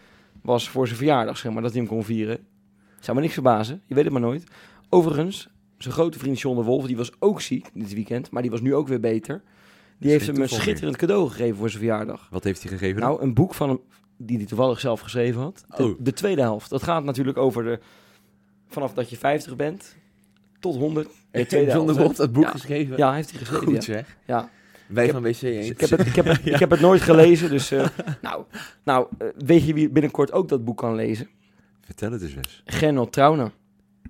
[0.43, 1.63] was voor zijn verjaardag, zeg maar.
[1.63, 2.39] Dat hij hem kon vieren.
[3.01, 3.83] Zou me niks verbazen.
[3.87, 4.45] Je weet het maar nooit.
[4.89, 8.31] Overigens, zijn grote vriend John de Wolf, die was ook ziek dit weekend.
[8.31, 9.43] Maar die was nu ook weer beter.
[10.03, 12.29] Die heeft hem een schitterend cadeau gegeven voor zijn verjaardag.
[12.31, 13.01] Wat heeft hij gegeven?
[13.01, 13.81] Nou, een boek van hem,
[14.17, 15.65] die hij toevallig zelf geschreven had.
[15.77, 15.95] De, Oh.
[15.99, 16.71] de tweede helft.
[16.71, 17.79] Dat gaat natuurlijk over de...
[18.69, 19.97] Vanaf dat je 50 bent
[20.61, 21.09] tot 100.
[21.31, 22.51] De tweede John de dat boek Ja.
[22.51, 22.97] geschreven?
[22.97, 23.65] Ja, heeft hij geschreven.
[23.67, 23.81] Goed ja.
[23.81, 24.17] zeg.
[24.27, 24.49] Ja.
[24.89, 25.65] Wij Ik van WC 1.
[25.65, 27.71] Ik heb het, ik heb het, ik heb het nooit gelezen, dus...
[27.71, 27.87] eh,
[28.23, 28.45] nou,
[28.85, 31.29] nou eh, weet je wie binnenkort ook dat boek kan lezen?
[31.81, 32.63] Vertel het eens eens.
[32.65, 33.51] Gernot Trauner.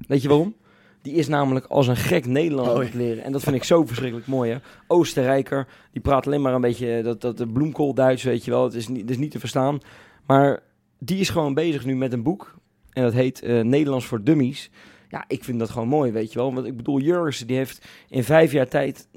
[0.08, 0.54] Weet je waarom?
[1.02, 3.24] Die is namelijk als een gek Nederlands Oh, aan het leren.
[3.24, 4.58] En dat vind ik zo verschrikkelijk mooi, hè.
[4.86, 8.64] Oostenrijker, die praat alleen maar een beetje dat, dat de bloemkool Duits, weet je wel.
[8.64, 9.78] Het is, niet, het is niet te verstaan.
[10.26, 10.62] Maar
[10.98, 12.54] die is gewoon bezig nu met een boek.
[12.90, 14.70] En dat heet eh, Nederlands voor Dummies.
[15.08, 16.54] Ja, ik vind dat gewoon mooi, weet je wel.
[16.54, 19.08] Want ik bedoel, Jurgensen, die heeft in vijf jaar tijd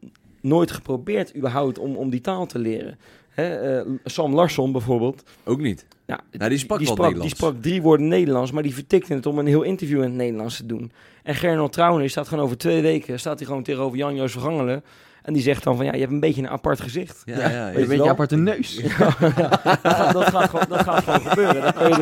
[0.41, 2.97] nooit geprobeerd überhaupt om, om die taal te leren.
[3.35, 5.23] Hè, eh, Sam Larsson bijvoorbeeld.
[5.43, 5.85] Ook niet.
[6.05, 9.25] Ja, Nou, die sprak wel sprak, die sprak drie woorden Nederlands, maar die vertikte het
[9.25, 10.91] om een heel interview in het Nederlands te doen.
[11.23, 14.83] En Gernot Trauner die staat gewoon over twee weken, staat hij gewoon tegenover Jan-Joos Vergangelen.
[15.21, 17.21] En die zegt dan van, ja, je hebt een beetje een apart gezicht.
[17.25, 17.67] Ja, ja, ja.
[17.67, 18.07] Een Weet je beetje wel?
[18.11, 18.75] aparte neus.
[18.83, 21.61] Ja, dat, gaat, dat, gaat gewoon, dat gaat gewoon gebeuren.
[21.61, 22.01] Daar kan, je de,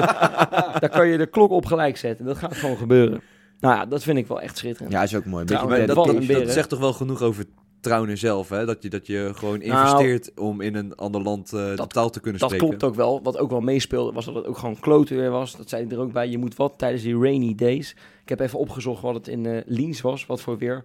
[0.79, 2.25] daar kan je de klok op gelijk zetten.
[2.25, 3.21] Dat gaat gewoon gebeuren.
[3.59, 4.91] Nou ja, dat vind ik wel echt schitterend.
[4.91, 5.41] Ja, is ook mooi.
[5.41, 7.45] Een Trouwens, beetje dat- een dat zegt toch wel genoeg over
[7.83, 8.65] Trouwen zelf, hè?
[8.65, 11.93] Dat je, dat je gewoon Nou, investeert om in een ander land eh, de dat-
[11.93, 12.67] taal te kunnen Dat spreken.
[12.77, 13.21] klopt ook wel.
[13.23, 15.55] Wat ook wel meespeelde, was dat het ook gewoon kloten weer was.
[15.57, 16.29] Dat zei hij er ook bij.
[16.29, 17.91] Je moet wat tijdens die rainy days.
[18.23, 20.25] Ik heb even opgezocht wat het in Liens was.
[20.25, 20.83] Wat voor weer.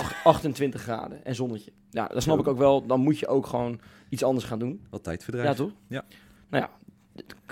[0.00, 1.72] Ach- 28 graden en zonnetje.
[1.90, 2.86] Ja, dat snap ik ook wel.
[2.86, 4.80] Dan moet je ook gewoon iets anders gaan doen.
[4.90, 5.48] Wat tijdverdrijf.
[5.48, 5.70] Ja, toch?
[5.86, 6.04] Ja.
[6.50, 6.70] Nou ja,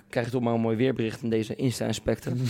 [0.09, 2.33] krijg je toch maar een mooi weerbericht in deze Insta-inspector.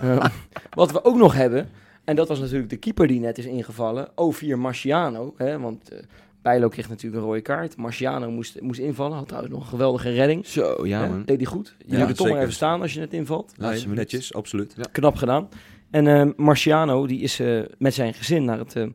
[0.00, 0.24] Eh,
[0.70, 1.68] wat we ook nog hebben,
[2.08, 5.34] en dat was natuurlijk de keeper die net is ingevallen, O4 Marciano.
[5.36, 5.98] Hè, want eh
[6.42, 7.76] Bijlo kreeg natuurlijk een rode kaart.
[7.76, 10.46] Marciano moest, moest invallen, had trouwens nog een geweldige redding.
[10.46, 11.22] Zo, ja Hè, man.
[11.24, 11.76] Deed hij goed.
[11.78, 13.52] Je Ja, moet er toch maar even staan als je net invalt.
[13.56, 14.74] Nee, Laatste netjes, absoluut.
[14.92, 15.48] Knap gedaan.
[15.90, 18.86] En eh, Marciano, die is eh, met zijn gezin naar het, eh,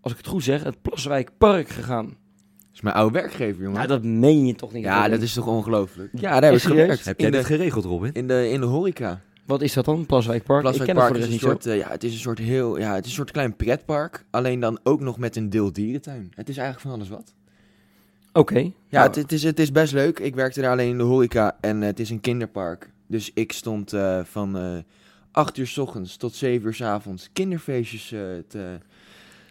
[0.00, 2.04] als ik het goed zeg, het Plaswijkpark gegaan.
[2.06, 3.76] Dat is mijn oude werkgever, jongen.
[3.76, 4.84] Nou, dat meen je toch niet?
[4.84, 5.10] ja, Robin?
[5.10, 6.10] dat is toch ongelooflijk?
[6.12, 7.04] Ja, daar heb ik gewerkt.
[7.04, 8.12] Heb jij dit geregeld, Robin?
[8.12, 9.20] in, de, in de horeca.
[9.46, 10.64] Wat is dat dan, Plaswijkpark?
[10.66, 12.94] ik ken het Plaswijkpark is een soort, eh, ja, het is een soort heel, ja,
[12.94, 14.24] het is een soort klein pretpark.
[14.30, 16.32] Alleen dan ook nog met een deel dierentuin.
[16.34, 17.34] Het is eigenlijk van alles wat.
[18.32, 18.58] Oké.
[18.58, 20.18] Ja, Nou, het, het, is, het is best leuk.
[20.18, 22.90] Ik werkte daar alleen in de horeca en eh, het is een kinderpark.
[23.06, 24.76] Dus ik stond eh, van eh
[25.32, 28.08] 8 uur s ochtends tot 7 uur s avonds kinderfeestjes
[28.48, 28.78] te,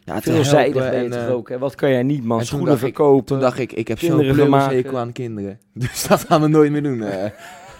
[0.03, 1.58] ja, te Veelzijdig En, eh, ook, hè?
[1.58, 2.39] Wat kan jij niet, man?
[2.39, 3.25] en Schoenen ik- verkopen.
[3.25, 4.97] toen dacht ik, ik heb zo'n vermaken.
[4.97, 5.60] aan kinderen.
[5.73, 7.03] Dus dat gaan we nooit meer doen.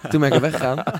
[0.10, 0.84] Toen ben ik er weggegaan.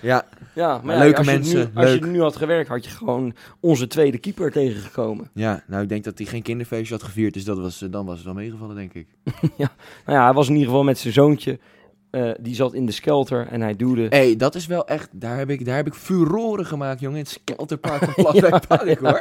[0.00, 2.84] Ja, Ja, maar ja, leuke als je mensen, nu, als je nu had gewerkt, had
[2.84, 5.30] je gewoon onze tweede keeper tegengekomen.
[5.34, 8.06] ja, nou ik denk dat hij geen kinderfeestje had gevierd, dus dat was, eh, dan
[8.06, 9.06] was het wel meegevallen, denk ik.
[10.06, 11.58] Nou ja, hij was in ieder geval met zijn zoontje.
[12.14, 14.02] Eh, die zat in de skelter en hij duwde.
[14.02, 17.16] Hé, hey, dat is wel echt, daar heb ik, daar heb ik furoren gemaakt, jongen.
[17.18, 19.20] In het Skelterpark van Plaswijk Park, hoor.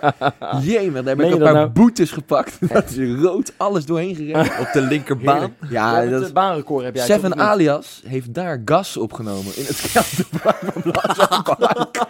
[0.62, 1.70] Jemig, daar heb ik een paar nou?
[1.70, 2.58] boetes gepakt.
[2.74, 4.48] Dat is rood, alles doorheen gerend.
[4.68, 5.34] Op de linkerbaan.
[5.36, 5.54] Heerlijk.
[5.70, 7.36] Ja, Ja, dat het baanrecord heb jij Seven?
[7.40, 12.02] Alias heeft daar gas opgenomen in het Skelterpark van Plaswijk Park.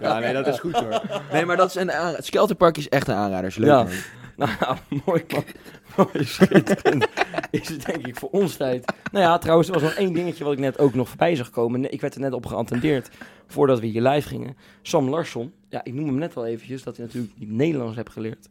[0.00, 1.00] ja, nee, dat is goed hoor.
[1.32, 3.46] Nee, maar dat is een het Skelterpark is echt een aanrader.
[3.46, 3.76] Is leuk, Ja.
[3.82, 3.92] man.
[4.38, 5.44] Nou, mooi man.
[5.96, 7.06] Mooi schitterend.
[7.50, 8.92] Is het denk ik voor ons tijd.
[9.12, 11.50] Nou ja, trouwens, er was nog één dingetje wat ik net ook nog voorbij zag
[11.50, 11.92] komen.
[11.92, 13.10] Ik werd er net op geattendeerd
[13.46, 14.56] voordat we hier live gingen.
[14.82, 18.10] Sam Larsson, ja, ik noem hem net al eventjes, dat hij natuurlijk niet Nederlands heeft
[18.10, 18.48] geleerd.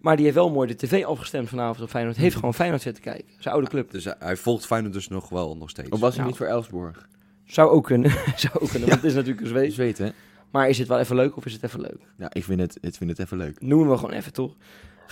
[0.00, 2.16] Maar die heeft wel mooi de tv afgestemd vanavond op Feyenoord.
[2.16, 3.24] Heeft gewoon Feyenoord zitten kijken.
[3.38, 3.90] Zijn oude club.
[3.90, 5.88] Dus hij- volgt Feyenoord dus nog wel nog steeds.
[5.88, 6.28] Of was hij Nou.
[6.28, 7.08] niet voor Elfsborg?
[7.44, 8.10] Zou ook kunnen.
[8.36, 9.62] Zou ook kunnen, want het is natuurlijk een zweet.
[9.66, 10.10] Wees weten, hè?
[10.50, 11.98] Maar is het wel even leuk of is het even leuk?
[12.18, 13.60] Ja, ik vind het, ik vind het even leuk.
[13.60, 14.54] Noemen we gewoon even, toch?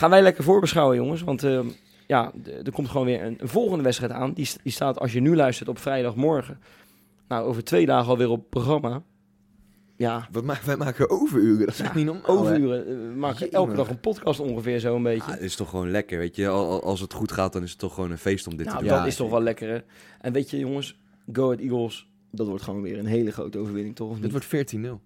[0.01, 1.23] Gaan wij lekker voorbeschouwen, jongens.
[1.23, 1.67] Want ehm,
[2.07, 2.33] ja,
[2.65, 4.33] er komt gewoon weer een, een volgende wedstrijd aan.
[4.33, 6.59] Die, die staat, als je nu luistert, op vrijdagmorgen.
[7.29, 9.03] Nou, over twee dagen alweer op programma.
[9.97, 12.23] Ja, Wat ma wij maken overuren, dat is echt niet normaal.
[12.27, 12.33] hè?
[12.33, 12.87] overuren.
[12.87, 13.53] Eh, We maken Jemig.
[13.55, 15.27] elke dag een podcast ongeveer zo een beetje.
[15.31, 16.49] Ja, het is toch gewoon lekker, weet je.
[16.49, 18.67] Al- al- Als het goed gaat, dan is het toch gewoon een feest om dit
[18.67, 18.97] nou, te doen.
[18.99, 19.79] dat is toch wel lekker, hè?
[20.21, 20.99] En weet je, jongens,
[21.33, 24.13] Go Ahead Eagles, dat wordt gewoon weer een hele grote overwinning, toch?
[24.13, 24.31] Dit niet?
[24.31, 25.01] wordt 14-0.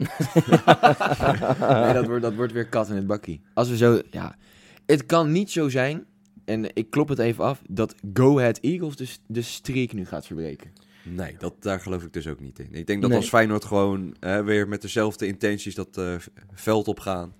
[1.84, 3.40] nee, dat wordt, dat wordt weer kat in het bakkie.
[3.54, 4.36] Als we zo, ja.
[4.86, 6.04] Het kan niet zo zijn,
[6.44, 10.26] en ik klop het even af, dat Go Ahead Eagles de, de streak nu gaat
[10.26, 10.70] verbreken.
[11.02, 12.68] Nee, dat, daar geloof ik dus ook niet in.
[12.72, 13.18] Ik denk dat Nee.
[13.18, 16.14] als Feyenoord gewoon hè, weer met dezelfde intenties dat eh,
[16.52, 17.34] veld op gaan.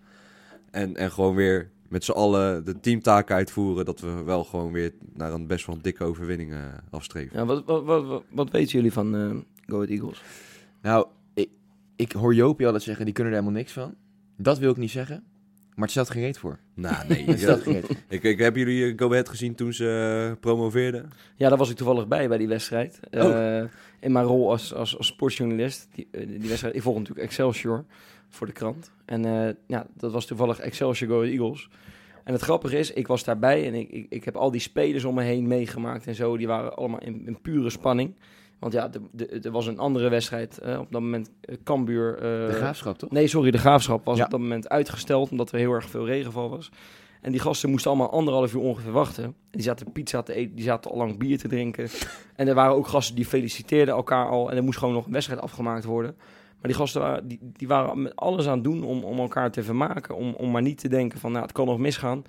[0.71, 3.85] En, en gewoon weer met z'n allen de teamtaken uitvoeren.
[3.85, 6.59] Dat we wel gewoon weer naar een best wel dikke overwinning eh,
[6.91, 7.39] afstreven.
[7.39, 9.31] Ja, wat, wat, wat, wat, wat weten jullie van eh
[9.67, 10.23] Go Ahead Eagles?
[10.83, 11.07] Nou,
[12.01, 13.95] ik, hoor Joopie altijd zeggen, die kunnen er helemaal niks van.
[14.37, 15.25] Dat wil ik niet zeggen,
[15.75, 16.59] maar het stelt gereed voor.
[16.75, 17.25] Nou, nee.
[17.31, 18.05] Het gereed.
[18.09, 21.11] ik, ik heb jullie eh, Go Ahead gezien toen ze eh, promoveerden.
[21.37, 23.01] Ja, daar was ik toevallig bij, bij die wedstrijd.
[23.11, 23.59] Oh.
[23.59, 23.65] Eh,
[24.01, 25.89] in mijn rol als, als, als sportjournalist.
[25.95, 27.85] Die, die wedstrijd, ik volg natuurlijk Excelsior
[28.31, 28.91] voor de krant.
[29.05, 31.69] En eh, ja, dat was toevallig Excelsior Go Eagles.
[32.25, 35.05] En het grappige is, ik was daarbij en ik, ik, ik heb al die spelers
[35.05, 36.37] om me heen meegemaakt en zo.
[36.37, 38.15] Die waren allemaal in, in pure spanning.
[38.61, 38.91] Want ja,
[39.43, 40.59] er was een andere wedstrijd.
[40.59, 42.15] eh, op dat moment uh, Cambuur...
[42.15, 43.11] eh, De graafschap, toch?
[43.11, 44.25] Nee, sorry, de graafschap was Ja.
[44.25, 46.71] op dat moment uitgesteld omdat er heel erg veel regenval was.
[47.21, 49.35] En die gasten moesten allemaal anderhalf uur ongeveer wachten.
[49.51, 51.89] Die zaten pizza te eten, die zaten al lang bier te drinken.
[52.37, 54.51] En er waren ook gasten die feliciteerden elkaar al.
[54.51, 56.15] En er moest gewoon nog een wedstrijd afgemaakt worden.
[56.19, 59.51] Maar die gasten waren, die, die waren met alles aan het doen om, om elkaar
[59.51, 60.17] te vermaken.
[60.17, 62.23] Om, om maar niet te denken van, nou, het kan nog misgaan.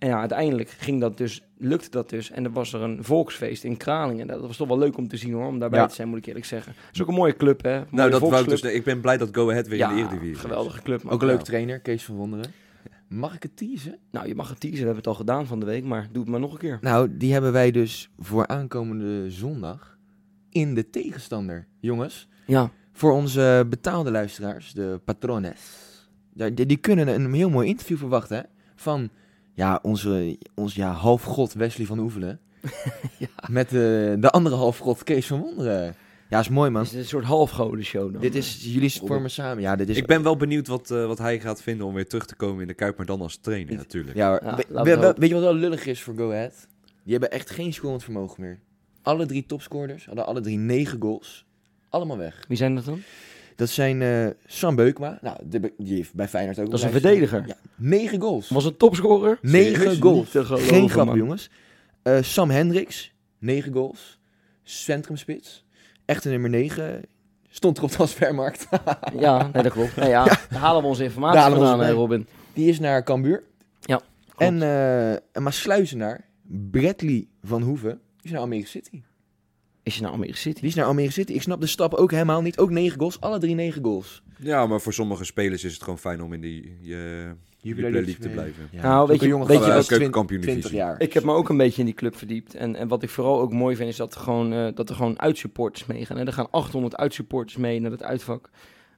[0.00, 2.30] En ja, uiteindelijk ging dat dus, lukte dat dus.
[2.30, 4.26] En er was er een volksfeest in Kralingen.
[4.26, 5.86] Dat was toch wel leuk om te zien hoor, om daarbij Ja.
[5.86, 6.72] te zijn, moet ik eerlijk zeggen.
[6.76, 7.74] Het is ook een mooie club, hè?
[7.76, 9.94] Mooie Nou, dat wou ik, dus, ik ben blij dat Go Ahead weer in de
[9.94, 10.38] Eredivisie is.
[10.40, 11.02] geweldige club.
[11.02, 11.12] man.
[11.12, 11.46] Ook een leuke Ja.
[11.48, 12.52] trainer, Kees van Wonderen.
[13.08, 13.98] Mag ik het teasen?
[14.10, 16.22] Nou, je mag het teasen, we hebben het al gedaan van de week, maar doe
[16.22, 16.78] het maar nog een keer.
[16.80, 19.98] Nou, die hebben wij dus voor aankomende zondag
[20.50, 22.28] in de tegenstander, jongens.
[22.46, 25.60] Ja, Voor onze betaalde luisteraars, de patrones.
[26.34, 28.42] Ja, Die, die kunnen een heel mooi interview verwachten hè?
[28.76, 29.08] van
[29.60, 32.40] ja, onze, onze ja, halfgod Wesley van Oevelen.
[33.18, 33.26] Ja.
[33.48, 35.94] Met de, de andere halfgod Kees van Wonderen.
[36.28, 36.82] Ja, is mooi man.
[36.82, 38.20] is het een soort halfgoden show dan?
[38.20, 39.62] Dit is, jullie vormen samen.
[39.62, 39.96] Ja, dit is...
[39.96, 42.60] Ik ben wel benieuwd wat, eh, wat hij gaat vinden om weer terug te komen
[42.60, 44.16] in de Kuip, maar dan als trainer natuurlijk.
[44.16, 46.66] Ja, We- weet je wat wel lullig is voor Go Ahead?
[47.02, 48.60] Die hebben echt geen scorend vermogen meer.
[49.02, 51.46] Alle drie topscorers hadden alle drie negen goals.
[51.88, 52.44] Allemaal weg.
[52.48, 53.02] Wie zijn dat dan?
[53.60, 55.18] Dat zijn eh, Sam Beukma.
[55.22, 57.44] Nou, die, die heeft bij Feyenoord ook Dat is een verdediger.
[57.46, 58.48] Ja, negen goals.
[58.48, 59.38] Was het topscorer?
[59.42, 60.30] Negen goals.
[60.30, 61.16] Geloven, Geen grap, man.
[61.16, 61.50] jongens.
[62.02, 64.18] Eh, Sam Hendricks, negen goals.
[64.62, 65.64] Centrumspits.
[66.04, 67.00] Echte nummer 9.
[67.48, 68.66] Stond er op de transfermarkt.
[69.18, 69.96] Ja, nee, dat klopt.
[69.96, 72.02] Nee, ja, Daar halen we onze informatie Daar halen we vandaan, onze bij.
[72.02, 72.26] Robin.
[72.52, 73.42] Die is naar Cambuur.
[73.80, 74.00] Ja,
[74.36, 76.24] En eh een Maasluizenaar,
[76.70, 79.02] Bradley van Hoeven, die is naar Almere City.
[79.90, 80.60] Is je naar Almere City?
[80.60, 81.32] Die is naar Almere City.
[81.32, 82.58] Ik snap de stap ook helemaal niet.
[82.58, 83.20] Ook negen goals.
[83.20, 84.22] Alle drie negen goals.
[84.36, 88.14] Ja, maar voor sommige spelers is het gewoon fijn om in die je, Jupiler League
[88.18, 88.68] te blijven.
[88.72, 90.60] Ja, Nou, ook weet een je- jongen weet je eh, wat- 20 Keukenkampioen-divisie.
[90.60, 91.00] 20 jaar.
[91.00, 92.54] Ik heb me ook een beetje in die club verdiept.
[92.54, 94.94] En, en wat ik vooral ook mooi vind, is dat er gewoon, eh, dat er
[94.94, 96.16] gewoon uitsupporters meegaan.
[96.16, 96.24] hè.
[96.26, 98.50] Er gaan 800 uitsupporters mee naar het uitvak.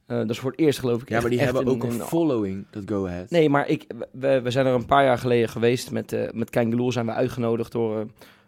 [0.06, 1.08] Eh, dat is voor het eerst, geloof ik.
[1.08, 3.30] Ja, echt- maar die hebben ook een in- following, dat Go Ahead.
[3.30, 5.90] Nee, maar ik, we, we zijn er een paar jaar geleden geweest.
[5.90, 8.04] Met, eh met Kein Geloel zijn we uitgenodigd door, eh,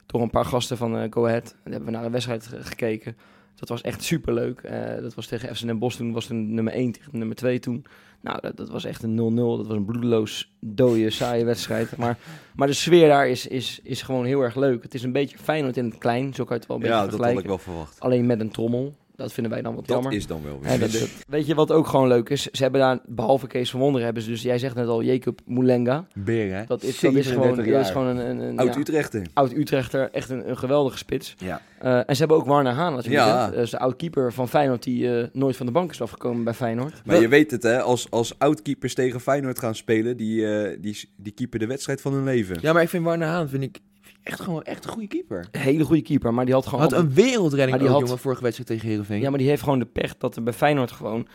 [0.06, 1.56] door een paar gasten van eh, Go Ahead.
[1.64, 3.16] En hebben we naar een wedstrijd ge- gekeken.
[3.54, 4.60] Dat was echt superleuk.
[4.60, 7.58] Eh dat was tegen FC Den Bosch toen, was het nummer 1 tegen nummer 2
[7.58, 7.84] toen.
[8.20, 9.34] Nou, dat, dat was echt een 0-0.
[9.36, 11.96] Dat was een bloedeloos, dode, saaie wedstrijd.
[11.96, 12.18] Maar,
[12.56, 14.82] maar de sfeer daar is, is, is gewoon heel erg leuk.
[14.82, 16.96] Het is een beetje Feyenoord in het klein, zo kan je het wel een beetje
[16.98, 17.42] Ja, dat had vergelijken.
[17.42, 18.00] ik wel verwacht.
[18.00, 18.94] Alleen met een trommel.
[19.16, 20.12] Dat vinden wij dan wat Dat jammer.
[20.12, 20.78] is dan wel weer.
[20.78, 22.42] Dat- dat- weet je wat ook gewoon leuk is?
[22.42, 25.40] Ze hebben daar, behalve Kees van Wonderen, hebben ze dus, jij zegt net al, Jacob
[25.46, 26.06] Moulenga.
[26.14, 26.64] Beer, hè?
[26.66, 29.26] Dat is, dat is gewoon, 37 dat is gewoon een, een, een Oud ja, Utrechter.
[29.32, 31.34] oud-Utrechter, echt een, een geweldige spits.
[31.38, 31.60] Ja.
[31.78, 33.24] Eh, en ze hebben ook Warner Haan natuurlijk.
[33.24, 33.44] Ja.
[33.46, 33.50] hè.
[33.54, 36.54] Dat is de oud-keeper van Feyenoord die eh, nooit van de bank is afgekomen bij
[36.54, 37.02] Feyenoord.
[37.04, 37.80] Maar je weet het, hè?
[37.82, 42.12] Als, als oudkeepers tegen Feyenoord gaan spelen, die, eh, die, die keeper de wedstrijd van
[42.12, 42.56] hun leven.
[42.60, 43.78] ja, maar ik vind Warner Haan vind ik
[44.24, 45.46] echt gewoon echt een goede keeper.
[45.50, 46.80] Een hele goede keeper, maar die had gewoon...
[46.80, 49.20] Had altijd- een wereldredding Maar die ook, had- jongen, vorige wedstrijd tegen Heerenveen.
[49.20, 51.26] Ja, maar die heeft gewoon de pech dat er bij Feyenoord gewoon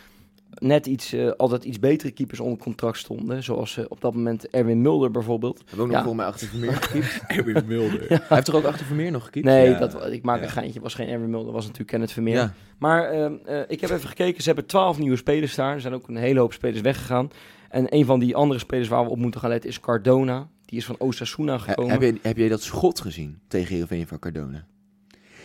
[0.54, 3.44] net iets, eh, altijd iets betere keepers onder contract stonden.
[3.44, 5.64] Zoals eh, op dat moment Erwin Mulder bijvoorbeeld.
[5.70, 7.22] Hij ook nog volgens mij achter Vermeer gekiept.
[7.38, 8.06] Erwin Mulder.
[8.10, 9.46] Hij heeft er ook achter Vermeer nog gekiept?
[9.46, 9.80] Nee, Ja.
[9.80, 10.44] dat, ik maak Ja.
[10.44, 10.80] een geintje.
[10.80, 12.36] was geen Erwin Mulder, was natuurlijk Kenneth Vermeer.
[12.36, 12.54] Ja.
[12.80, 14.42] Maar ehm, eh, ik heb even gekeken.
[14.42, 15.74] Ze hebben twaalf nieuwe spelers daar.
[15.74, 17.30] Er zijn ook een hele hoop spelers weggegaan.
[17.70, 20.48] En een van die andere spelers waar we op moeten gaan letten is Cardona.
[20.70, 21.92] Die is van Osasuna gekomen.
[21.92, 24.66] Heb je, heb je dat schot gezien tegen Heerenveen van Cardona?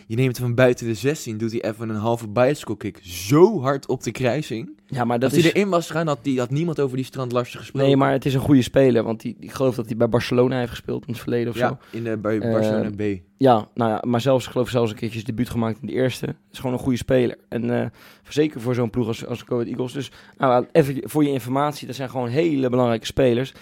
[0.06, 3.60] Je neemt hem van buiten de 16, doet hij even een halve bicycle kick zo
[3.60, 4.78] hard op de kruising.
[4.86, 5.56] ja, maar dat Als hij is...
[5.56, 7.88] erin was gegaan, had, die, had niemand over die strand lastig gesproken.
[7.88, 9.02] Nee, maar het is een goede speler.
[9.02, 11.64] Want die, ik geloof dat hij bij Barcelona heeft gespeeld in het verleden of zo.
[11.64, 13.20] ja, in de, bij Eh, Barcelona B.
[13.36, 15.92] Ja, nou ja, maar zelfs, ik geloof zelfs een keertje zijn debuut gemaakt in de
[15.92, 16.26] eerste.
[16.26, 17.36] Het is gewoon een goede speler.
[17.48, 17.86] En eh,
[18.28, 19.92] zeker voor zo'n ploeg als, als Go Ahead Eagles.
[19.92, 23.52] Dus nou, even voor je informatie, dat zijn gewoon hele belangrijke spelers.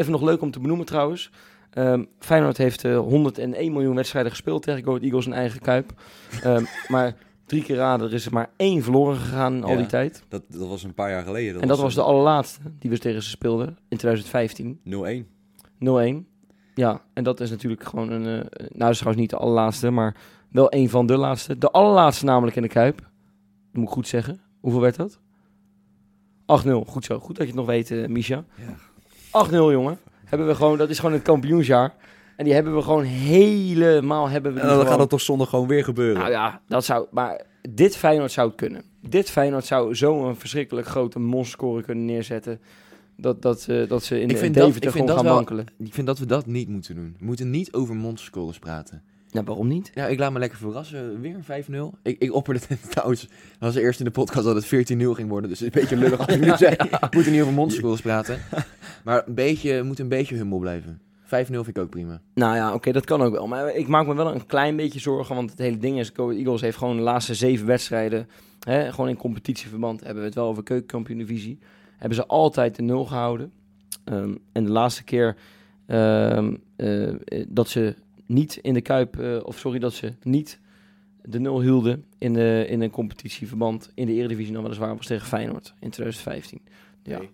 [0.00, 1.30] Even nog leuk om te benoemen trouwens.
[1.70, 5.92] Ehm, Feyenoord heeft eh 101 miljoen wedstrijden gespeeld tegen Go Eagles in eigen kuip.
[6.42, 9.86] Ehm, maar drie keer raden, er is er maar één verloren gegaan in al die
[9.86, 10.22] tijd.
[10.28, 11.60] Dat, dat was een paar jaar geleden.
[11.60, 14.80] en dat was de allerlaatste die we tegen ze speelden in 2015.
[14.84, 14.88] 0-1.
[16.24, 16.28] 0-1.
[16.74, 18.26] Ja, en dat is natuurlijk gewoon een...
[18.26, 20.16] eh, nou, dat is trouwens niet de allerlaatste, maar
[20.50, 21.58] wel een van de laatste.
[21.58, 22.96] De allerlaatste namelijk in de Kuip.
[22.98, 23.08] Dat
[23.72, 24.40] moet ik goed zeggen.
[24.60, 25.20] Hoeveel werd dat?
[26.64, 26.70] 8-0.
[26.86, 27.18] Goed zo.
[27.18, 28.44] Goed dat je het nog weet, eh Misha.
[28.56, 28.74] Ja.
[29.30, 29.98] 8-0, jongen.
[30.24, 31.94] Hebben we gewoon, dat is gewoon het kampioensjaar.
[32.36, 34.28] En die hebben we gewoon helemaal...
[34.28, 36.18] Hebben we En dan gaat dat toch zondag gewoon weer gebeuren.
[36.18, 37.06] Nou ja, dat zou...
[37.10, 37.40] Maar
[37.70, 38.82] dit Feyenoord zou het kunnen.
[39.08, 42.60] Dit Feyenoord zou zo'n verschrikkelijk grote monsterscore kunnen neerzetten...
[43.16, 45.06] Dat, dat, eh, dat ze in, Ik de vind in dat- Deventer ik vind gewoon
[45.06, 45.66] dat gaan wel- wankelen.
[45.88, 47.14] Ik vind dat we dat niet moeten doen.
[47.18, 49.02] We moeten niet over monsterscores praten.
[49.30, 49.90] Ja, waarom niet?
[49.94, 51.20] Ja, ik laat me lekker verrassen.
[51.20, 52.00] Weer een 5-0.
[52.02, 53.20] Ik, ik opperde het trouwens.
[53.20, 55.50] Dat was eerst in de podcast dat het 14-0 ging worden.
[55.50, 56.76] Dus het is een beetje lullig als ik nu zeg.
[56.76, 58.38] We moeten niet over monsterscores praten.
[59.04, 61.00] Maar een beetje, moet een beetje humble blijven.
[61.24, 62.20] 5-0 vind ik ook prima.
[62.34, 63.46] Nou ja, oké, dat kan ook wel.
[63.46, 65.34] Maar ik maak me wel een klein beetje zorgen.
[65.34, 68.28] Want het hele ding is, Go Eagles heeft gewoon de laatste zeven wedstrijden...
[68.60, 71.58] Hè, gewoon in competitieverband hebben we het wel over keukenkampioen-divisie.
[71.96, 73.52] Hebben ze altijd de nul gehouden.
[74.04, 75.36] Ehm, en de laatste keer
[75.86, 77.14] ehm, eh, eh,
[77.48, 77.94] dat ze
[78.30, 79.18] niet in de Kuip...
[79.18, 80.58] eh, of sorry, dat ze niet
[81.22, 83.90] de nul hielden in, de, in een competitieverband...
[83.94, 86.60] in de Eredivisie dan weliswaar was tegen Feyenoord in 2015.
[87.02, 87.18] Ja.
[87.18, 87.28] Nee,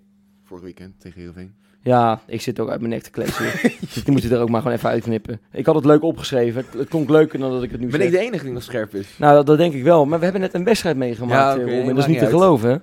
[0.45, 1.55] Vorig weekend tegen Heerenveen.
[1.83, 3.45] Ja, ik zit ook uit mijn nek te kletsen.
[3.81, 5.41] dus die moet je er ook maar gewoon even uitknippen.
[5.53, 6.65] Ik had het leuk opgeschreven.
[6.65, 8.09] Het, het klonk leuker dan dat ik het nu Ben zeg.
[8.09, 9.09] ik de enige die nog scherp is?
[9.19, 10.07] Nou, dat, dat denk ik wel.
[10.07, 12.33] Maar we hebben net een wedstrijd meegemaakt, Ja, oké, en dat is niet te uit.
[12.33, 12.77] geloven, hè?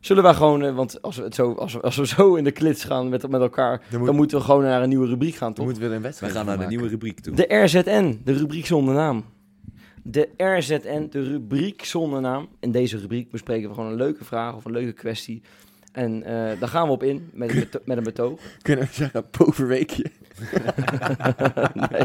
[0.00, 2.44] Zullen wij gewoon, eh, want als we, het zo, als, we, als we zo in
[2.44, 5.34] de klits gaan met, met elkaar, Dan, dan moeten we gewoon naar een nieuwe rubriek
[5.34, 5.64] gaan, dan toch?
[5.64, 7.34] moeten we een We wedstrijd gaan van naar de nieuwe rubriek toe.
[7.34, 9.24] De RZN, de rubriek zonder naam.
[10.02, 12.48] De RZN, de rubriek zonder naam.
[12.60, 15.42] In deze rubriek bespreken we gewoon een leuke vraag of een leuke kwestie.
[15.92, 18.40] En eh, daar gaan we op in met een, beto- met een betoog.
[18.62, 20.04] Kunnen we zeggen, poverweekje.
[21.90, 22.02] nee.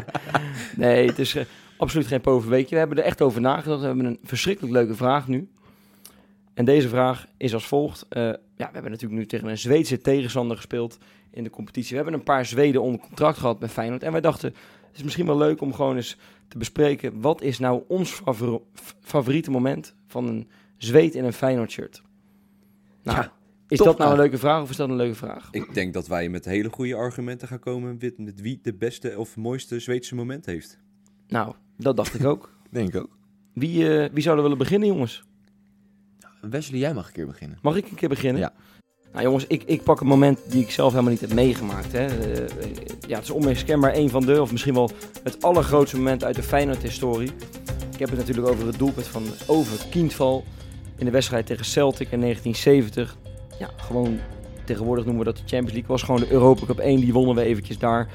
[0.76, 1.44] nee, het is eh,
[1.78, 2.70] absoluut geen poverweekje.
[2.70, 3.80] We hebben er echt over nagedacht.
[3.82, 5.48] We hebben een verschrikkelijk leuke vraag nu.
[6.56, 8.06] En deze vraag is als volgt.
[8.10, 10.98] Eh, ja, we hebben natuurlijk nu tegen een Zweedse tegenstander gespeeld
[11.32, 11.90] in de competitie.
[11.90, 14.04] We hebben een paar Zweden onder contract gehad bij Feyenoord.
[14.04, 14.54] En wij dachten,
[14.88, 17.22] het is misschien wel leuk om gewoon eens te bespreken...
[17.22, 18.62] wat is nou ons favor-
[19.02, 22.02] favoriete moment van een Zweed in een Feyenoord shirt?
[23.04, 23.34] Nou, Ja,
[23.68, 25.48] is dat nou een leuke vraag of is dat een leuke vraag?
[25.52, 29.20] Ik denk dat wij met hele goede argumenten gaan komen met, met wie de beste
[29.20, 30.80] of mooiste Zweedse moment heeft.
[31.28, 32.54] Nou, dat dacht ik ook.
[32.72, 33.18] Denk ik ook.
[33.54, 35.24] Wie, eh, wie zouden willen beginnen, jongens?
[36.50, 37.58] Wesley, jij mag een keer beginnen.
[37.62, 38.42] Mag ik een keer beginnen?
[38.42, 38.54] Ja.
[39.12, 41.92] Nou jongens, ik, ik pak een moment die ik zelf helemaal niet heb meegemaakt.
[41.92, 42.06] Hè.
[42.06, 42.48] Eh, eh,
[43.08, 44.92] ja, het is onmiskenbaar een van de, of misschien wel
[45.24, 47.32] het allergrootste moment uit de Feyenoord-historie.
[47.94, 50.44] Ik heb het natuurlijk over het doelpunt van Over Kindval
[50.98, 53.18] in de wedstrijd tegen Celtic in 1970.
[53.60, 54.20] Ja, gewoon
[54.66, 55.90] tegenwoordig noemen we dat de Champions League.
[55.90, 58.08] was gewoon de Europa Cup 1, die wonnen we eventjes daar.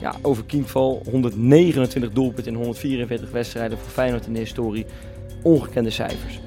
[0.00, 4.86] Ja, Over Kindval, 129 doelpunten in 144 wedstrijden voor Feyenoord in de historie.
[5.42, 6.40] Ongekende cijfers.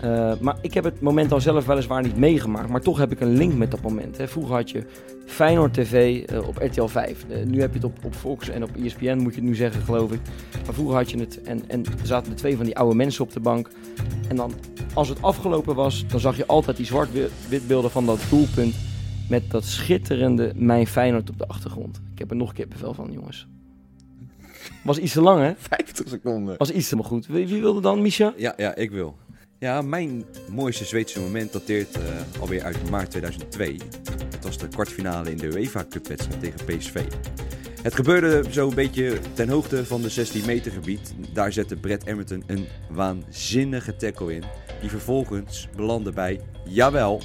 [0.00, 2.68] Eh, maar ik heb het moment al zelf weliswaar niet meegemaakt.
[2.68, 4.16] Maar toch heb ik een link met dat moment.
[4.16, 4.28] Hè.
[4.28, 4.84] Vroeger had je
[5.26, 7.24] Feyenoord TV eh, op RTL 5.
[7.28, 9.54] Eh, nu heb je het op, op Fox en op ESPN, moet je het nu
[9.54, 10.20] zeggen, geloof ik.
[10.64, 11.42] Maar vroeger had je het.
[11.42, 13.70] En, en zaten er twee van die oude mensen op de bank.
[14.28, 14.52] En dan,
[14.94, 18.74] als het afgelopen was, dan zag je altijd die zwart-wit beelden van dat doelpunt.
[19.28, 22.00] Met dat schitterende Mijn Feyenoord op de achtergrond.
[22.12, 23.46] Ik heb er nog kippenvel van, jongens.
[24.82, 25.52] Was iets te lang, hè?
[25.76, 26.54] 50 seconden.
[26.58, 27.26] Was iets te maar goed.
[27.26, 28.34] Wie, wie wilde dan, Misha?
[28.36, 29.16] Ja, ja, ik wil.
[29.60, 32.02] Ja, mijn mooiste Zweedse moment dateert eh,
[32.40, 33.76] alweer uit maart 2002.
[34.30, 37.04] Het was de kwartfinale in de UEFA Cup wedstrijd tegen PSV.
[37.82, 41.14] Het gebeurde zo'n beetje ten hoogte van de 16 meter gebied.
[41.32, 44.44] Daar zette Brett Emerton een waanzinnige tackle in.
[44.80, 47.22] Die vervolgens belandde bij, jawel,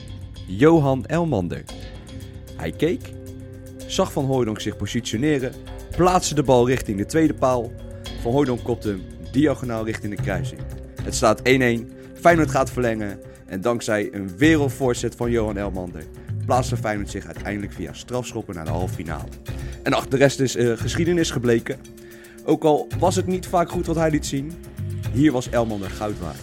[0.47, 1.63] Johan Elmander.
[2.55, 3.11] Hij keek,
[3.87, 5.53] zag Van Hooydonk zich positioneren,
[5.95, 7.71] plaatste de bal richting de tweede paal.
[8.21, 10.61] Van Hooydonk kopte hem diagonaal richting de kruising.
[11.01, 11.94] Het staat 1-1.
[12.25, 13.19] Feyenoord gaat verlengen.
[13.45, 16.03] En dankzij een wereldvoorzet van Johan Elmander
[16.45, 19.27] plaatste Feyenoord zich uiteindelijk via strafschoppen naar de halve finale.
[19.83, 21.77] En ach, de rest is eh, geschiedenis gebleken.
[22.45, 24.51] Ook al was het niet vaak goed wat hij liet zien,
[25.11, 26.39] hier was Elmander goud waard.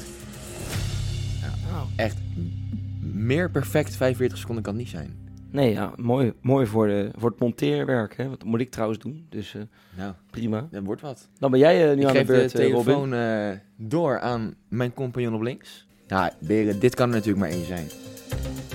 [1.97, 5.15] Echt m- meer perfect 45 seconden kan niet zijn.
[5.53, 8.17] Nee, ja, mooi, mooi voor, de, voor het monteerwerk.
[8.17, 8.29] Hè?
[8.29, 9.63] Dat moet ik trouwens doen, dus eh,
[9.97, 10.69] Nou, prima.
[10.71, 11.29] dat wordt wat.
[11.39, 14.21] Dan ben jij eh, nu ik aan de geef de beurt, eh, telefoon eh, door
[14.21, 15.87] aan mijn compagnon op links.
[16.07, 17.87] Ja, beren, dit kan er natuurlijk maar één zijn.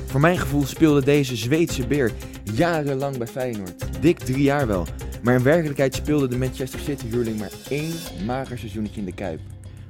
[0.05, 2.11] Voor mijn gevoel speelde deze Zweedse beer
[2.53, 4.01] jarenlang bij Feyenoord.
[4.01, 4.85] Dik drie jaar wel.
[5.23, 7.91] Maar in werkelijkheid speelde de Manchester City huurling maar één
[8.25, 9.39] mager seizoenetje in de Kuip.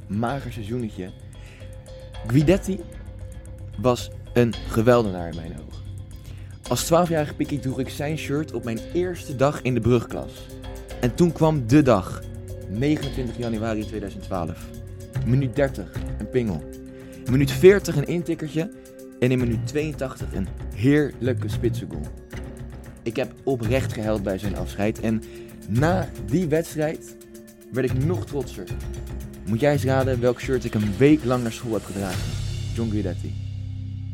[0.07, 1.09] Mager seizoenetje.
[2.27, 2.79] Guidetti
[3.81, 5.66] was een geweldenaar in mijn ogen.
[6.67, 10.31] Als 12-jarige pikkie droeg ik zijn shirt op mijn eerste dag in de brugklas.
[11.01, 12.21] En toen kwam de dag.
[12.69, 14.65] 29 januari 2012.
[15.25, 16.63] Minuut 30, een pingel.
[17.31, 18.71] Minuut 40, een intikkertje.
[19.19, 22.01] En in minuut 82 een heerlijke spitsengoal.
[23.03, 24.99] Ik heb oprecht gehuild bij zijn afscheid.
[24.99, 25.23] En
[25.67, 27.15] na die wedstrijd
[27.71, 28.67] werd ik nog trotser.
[29.45, 32.31] Moet jij eens raden welk shirt ik een week lang naar school heb gedragen?
[32.73, 33.33] John Guidetti.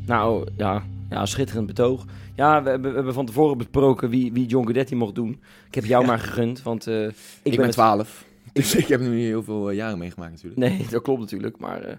[0.05, 2.05] Nou, ja, ja, schitterend betoog.
[2.35, 5.41] Ja, we hebben, we hebben van tevoren besproken wie, wie John Guidetti mocht doen.
[5.67, 6.07] Ik heb jou Ja.
[6.07, 8.25] maar gegund, want eh, ik, Ik, ben ben het 12.
[8.53, 10.59] Dus ik heb nu heel veel eh, jaren meegemaakt natuurlijk.
[10.59, 11.57] Nee, dat klopt natuurlijk.
[11.57, 11.95] Maar, eh,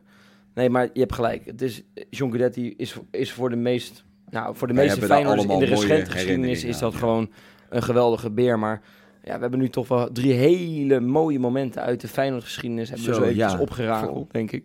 [0.54, 1.44] nee, maar je hebt gelijk.
[1.44, 5.58] Het is, John Guidetti is, is voor de meest, nou, voor de meeste Feyenoorders in
[5.58, 7.30] de recente geschiedenis is dat gewoon
[7.68, 8.58] een geweldige beer.
[8.58, 8.82] Maar
[9.24, 13.14] ja, we hebben nu toch wel drie hele mooie momenten uit de Feyenoord-geschiedenis hebben we
[13.14, 13.58] Zo, zo eventjes ja.
[13.58, 14.64] opgerakeld, denk ik.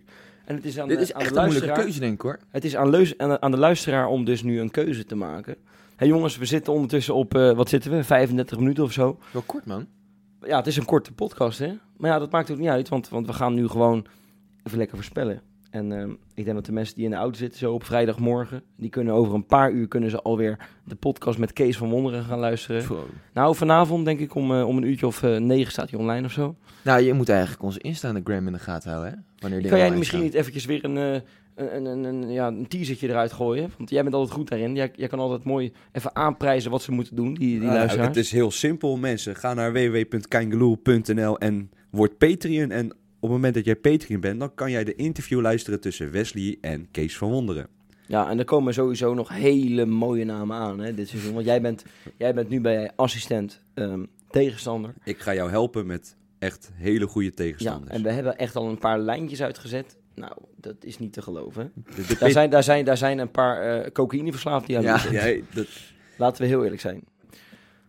[0.49, 1.85] En het is aan, Dit de, is aan echt de een moeilijke luisteraar.
[1.85, 2.39] keuze denk ik hoor.
[2.49, 5.55] Het is aan, aan, aan de luisteraar om dus nu een keuze te maken.
[5.95, 9.19] Hé jongens, we zitten ondertussen op, eh, wat zitten we, 35 minuten of zo.
[9.31, 9.87] Wel kort man.
[10.41, 11.73] Ja, het is een korte podcast, hè.
[11.97, 14.05] Maar ja, dat maakt ook niet uit, want, want we gaan nu gewoon
[14.63, 15.41] even lekker voorspellen.
[15.69, 18.63] En ehm, ik denk dat de mensen die in de auto zitten, zo op vrijdagmorgen,
[18.77, 22.23] die kunnen over een paar uur kunnen ze alweer de podcast met Kees van Wonderen
[22.23, 22.83] gaan luisteren.
[23.33, 26.25] Nou, vanavond denk ik om, eh, om een uurtje of eh, negen staat hij online
[26.25, 26.55] of zo.
[26.83, 29.17] Nou, je moet eigenlijk onze Instagram in de gaten houden, hè?
[29.39, 31.13] Wanneer kan jij misschien niet eventjes weer een, eh,
[31.55, 33.71] een, een, een, een, ja, een teasertje eruit gooien?
[33.77, 34.75] Want jij bent altijd goed daarin.
[34.75, 38.07] Jij, jij kan altijd mooi even aanprijzen wat ze moeten doen, die, die Nou, luisteraars.
[38.07, 39.35] het is heel simpel, mensen.
[39.35, 42.71] Ga naar www.kangaloo.nl en word Patreon.
[42.71, 46.11] En op het moment dat jij Patreon bent, dan kan jij de interview luisteren tussen
[46.11, 47.67] Wesley en Kees van Wonderen.
[48.07, 51.33] Ja, en er komen sowieso nog hele mooie namen aan hè, dit seizoen.
[51.33, 51.83] Want jij bent,
[52.17, 54.93] jij bent nu bij assistent ehm, tegenstander.
[55.03, 57.91] Ik ga jou helpen met echt hele goede Ja, tegenstanders.
[57.95, 59.97] en we hebben echt al een paar lijntjes uitgezet.
[60.15, 61.71] Nou, dat is niet te geloven.
[61.95, 65.25] De- de Daar zijn, daar zijn, daar zijn een paar eh cocaïneverslaafden die aan Ja.
[65.27, 65.67] Ja, dat,
[66.17, 67.01] Laten we heel eerlijk zijn.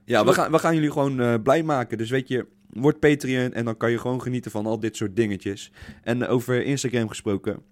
[0.05, 1.99] ja we, gaan, we gaan jullie gewoon eh, blij maken.
[1.99, 5.17] Dus weet je, word Patreon en dan kan je gewoon genieten van al dit soort
[5.17, 5.73] dingetjes.
[6.03, 7.63] En over Instagram gesproken.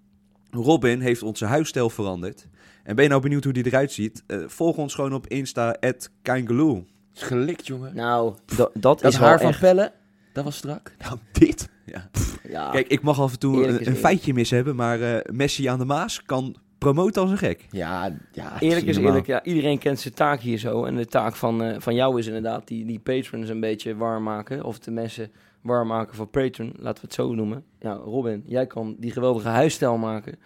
[0.50, 2.48] Robin heeft onze huisstijl veranderd.
[2.82, 4.22] En ben je nou benieuwd hoe die eruit ziet?
[4.26, 5.76] Eh, volg ons gewoon op Insta,
[6.22, 6.84] Kangaloo.
[7.14, 7.94] is gelikt, jongen.
[7.94, 9.60] Nou, da- dat, dat is haar van echt...
[9.60, 9.92] Pelle,
[10.32, 10.94] dat was strak.
[10.98, 11.68] Nou, dit.
[11.86, 12.10] Ja.
[12.48, 15.78] Ja, Kijk, ik mag af en toe een, feitje mis hebben, maar eh, Messi aan
[15.78, 17.66] de Maas kan promoten als een gek.
[17.70, 18.60] Ja, ja.
[18.60, 19.12] eerlijk is normaal.
[19.12, 19.26] eerlijk.
[19.26, 20.84] Ja, iedereen kent zijn taak hier zo.
[20.84, 24.22] En de taak van, eh, van jou is inderdaad die, die patrons een beetje warm
[24.22, 24.64] maken.
[24.64, 26.72] Of de mensen warm maken voor patron.
[26.76, 27.64] Laten we het zo noemen.
[27.78, 30.38] Ja, Robin, jij kan die geweldige huisstijl maken.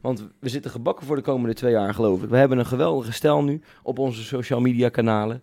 [0.00, 2.28] Want we zitten gebakken voor de komende twee jaar, geloof ik.
[2.28, 5.42] We hebben een geweldige stijl nu op onze social media kanalen.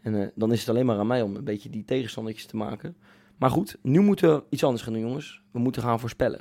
[0.00, 2.56] En eh, dan is het alleen maar aan mij om een beetje die tegenstandertjes te
[2.56, 2.96] maken.
[3.36, 5.42] Maar goed, nu moeten we iets anders gaan doen, jongens.
[5.50, 6.40] We moeten gaan voorspellen.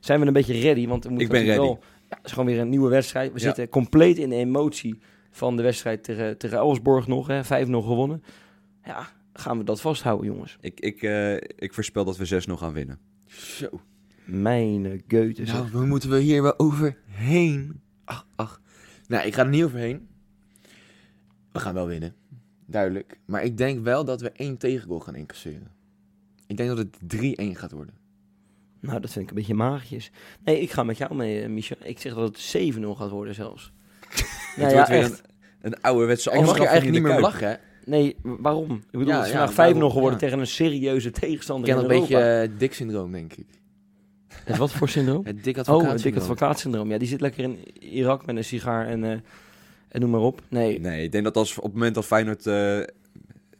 [0.00, 0.86] Zijn we een beetje ready?
[0.86, 1.60] Want we moeten Ik ben ready.
[1.60, 1.82] Wel,
[2.14, 3.32] ja, het is gewoon weer een nieuwe wedstrijd.
[3.32, 3.44] We Ja.
[3.44, 4.98] zitten compleet in de emotie
[5.30, 7.26] van de wedstrijd tegen, tegen Elfsborg nog.
[7.26, 8.22] hè, 5-0 gewonnen.
[8.84, 10.56] Ja, gaan we dat vasthouden, jongens.
[10.60, 12.98] Ik, ik, eh, ik voorspel dat we 6-0 gaan winnen.
[13.26, 13.68] Zo.
[14.24, 15.44] Mijn geuten.
[15.46, 17.80] Nou, waar moeten we hier wel overheen?
[18.04, 18.60] Ach, ach.
[19.08, 20.08] Nou, ik ga er niet overheen.
[21.52, 22.14] We gaan wel winnen.
[22.66, 23.18] Duidelijk.
[23.24, 25.70] Maar ik denk wel dat we één tegengoal gaan incasseren.
[26.46, 27.94] Ik denk dat het 3-1 gaat worden.
[28.86, 30.10] Nou, dat vind ik een beetje magisch.
[30.44, 31.76] Nee, ik ga met jou mee, eh, Michel.
[31.82, 33.72] Ik zeg dat het 7-0 gaat worden zelfs.
[34.56, 35.10] Nou ja, weer echt.
[35.10, 37.22] een, een ouderwetse Ik mag je eigenlijk niet meer Kuip.
[37.24, 37.54] lachen, hè?
[37.84, 38.70] Nee, waarom?
[38.70, 40.18] Ik bedoel, Ja, het is ja, vandaag 5-0 daarom, geworden ja.
[40.26, 43.46] tegen een serieuze Ik tegenstander ken in een beetje eh, Dick-syndroom, denk ik.
[44.44, 45.24] Het wat voor syndroom?
[45.26, 46.90] Het dik Oh, advocaat dik advocaatsyndroom.
[46.90, 49.10] Ja, die zit lekker in Irak met een sigaar en, eh,
[49.88, 50.42] en noem maar op.
[50.48, 52.46] Nee, Nee, ik denk dat als op het moment dat Feyenoord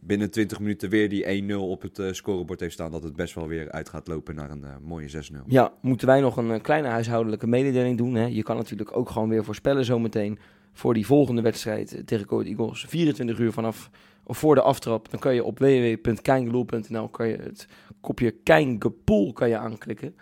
[0.06, 3.34] binnen 20 minuten weer die 1-0 op het eh, scorebord heeft staan, dat het best
[3.34, 5.36] wel weer uit gaat lopen naar een eh, mooie 6-0.
[5.46, 8.14] Ja, moeten wij nog een eh, kleine huishoudelijke mededeling doen.
[8.14, 8.26] Hè?
[8.26, 10.38] Je kan natuurlijk ook gewoon weer voorspellen zometeen
[10.72, 12.84] voor die volgende wedstrijd tegen Code Eagles.
[12.88, 13.90] 24 uur vanaf,
[14.24, 17.68] of voor de aftrap, dan kan je op www.kijngeloel.nl kan je het
[18.00, 20.14] kopje Kijngepoel kan je aanklikken.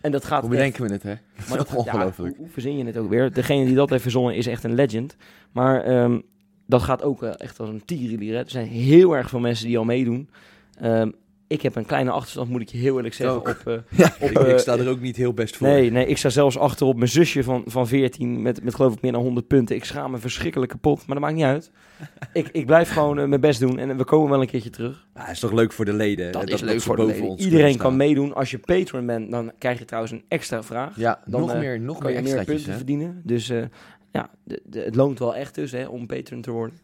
[0.00, 1.14] En dat gaat Hoe echt- bedenken we het, hè?
[1.48, 2.16] Maar dat, Ongelooflijk.
[2.16, 3.32] Ja, hoe, hoe verzin je het ook weer?
[3.32, 5.16] Degene die dat heeft verzonnen is echt een legend.
[5.52, 6.20] Maar ehm,
[6.72, 8.36] dat gaat ook eh, echt als een tierenlier.
[8.36, 10.28] Er zijn heel erg veel mensen die al meedoen.
[10.80, 11.10] Ehm,
[11.46, 13.36] ik heb een kleine achterstand, moet ik je heel eerlijk zeggen.
[13.36, 13.48] Ook.
[13.48, 15.66] Op, eh, Ja, op, ik, ik eh, sta er ook niet heel best voor.
[15.66, 18.94] Nee, nee, ik sta zelfs achter op mijn zusje van, van 14 met, met geloof
[18.94, 19.76] ik meer dan 100 punten.
[19.76, 21.70] Ik schaam me verschrikkelijk kapot, maar dat maakt niet uit.
[22.32, 25.06] ik, ik blijf gewoon mijn best doen en we komen wel een keertje terug.
[25.12, 26.32] Het is toch leuk voor de leden?
[26.32, 27.30] Dat hè, is leuk voor de boven leden.
[27.30, 28.34] ons Iedereen kan meedoen.
[28.34, 30.96] Als je patron bent, dan krijg je trouwens een extra vraag.
[30.96, 32.76] ja Dan, nog meer, nog meer meer punten hè?
[32.76, 33.20] verdienen.
[33.24, 33.52] Dus
[34.12, 36.78] ja, de, de- het loont wel echt dus hè, om patron te worden.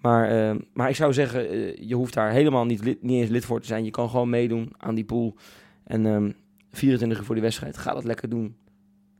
[0.00, 3.30] Maar, eh, maar ik zou zeggen, eh, je hoeft daar helemaal niet, lid, niet eens
[3.30, 3.84] lid voor te zijn.
[3.84, 5.36] Je kan gewoon meedoen aan die pool.
[5.84, 6.30] En ehm
[6.70, 8.56] 24 uur voor die wedstrijd, ga dat lekker doen.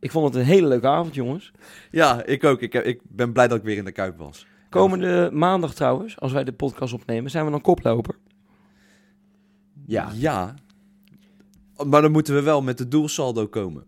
[0.00, 1.52] Ik vond het een hele leuke avond, jongens.
[1.90, 2.60] Ja, ik ook.
[2.60, 4.46] Ik, ik ben blij dat ik weer in de Kuip was.
[4.68, 8.14] Komende maandag trouwens, als wij de podcast opnemen, zijn we dan koploper.
[9.86, 10.10] Ja.
[10.14, 10.54] Ja.
[11.86, 13.84] Maar dan moeten we wel met de doelsaldo komen.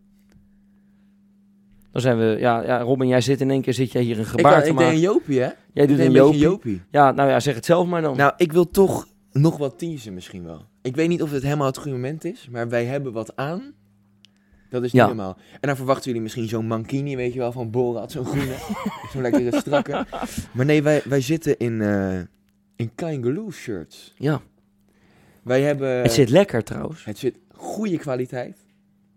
[1.94, 4.22] Dan zijn we, ja, ja Robin, jij zit in één keer zit jij hier een
[4.22, 4.94] Ik, gebaar had- te ik deed maken.
[4.94, 5.48] een Jopie, hè?
[5.72, 6.38] Jij Ik doet een beetje Jopie.
[6.38, 6.82] Jopie.
[6.90, 8.16] Ja, nou ja, zeg het zelf maar dan.
[8.16, 10.64] Nou, ik wil toch nog wat teasen misschien wel.
[10.82, 13.72] Ik weet niet of het helemaal het goede moment is, maar wij hebben wat aan.
[14.70, 15.08] Dat is niet Ja.
[15.08, 15.36] helemaal.
[15.52, 18.54] En dan verwachten jullie misschien zo'n mankini, weet je wel, van Borat, zo'n groene.
[19.12, 20.06] zo'n lekkere strakke.
[20.52, 22.20] Maar nee, wij, wij zitten in, eh
[22.76, 24.14] in Kangaloo shirts.
[24.16, 24.40] ja,
[25.42, 25.88] Wij hebben...
[26.02, 27.04] het zit lekker trouwens.
[27.04, 28.63] Het zit goede kwaliteit.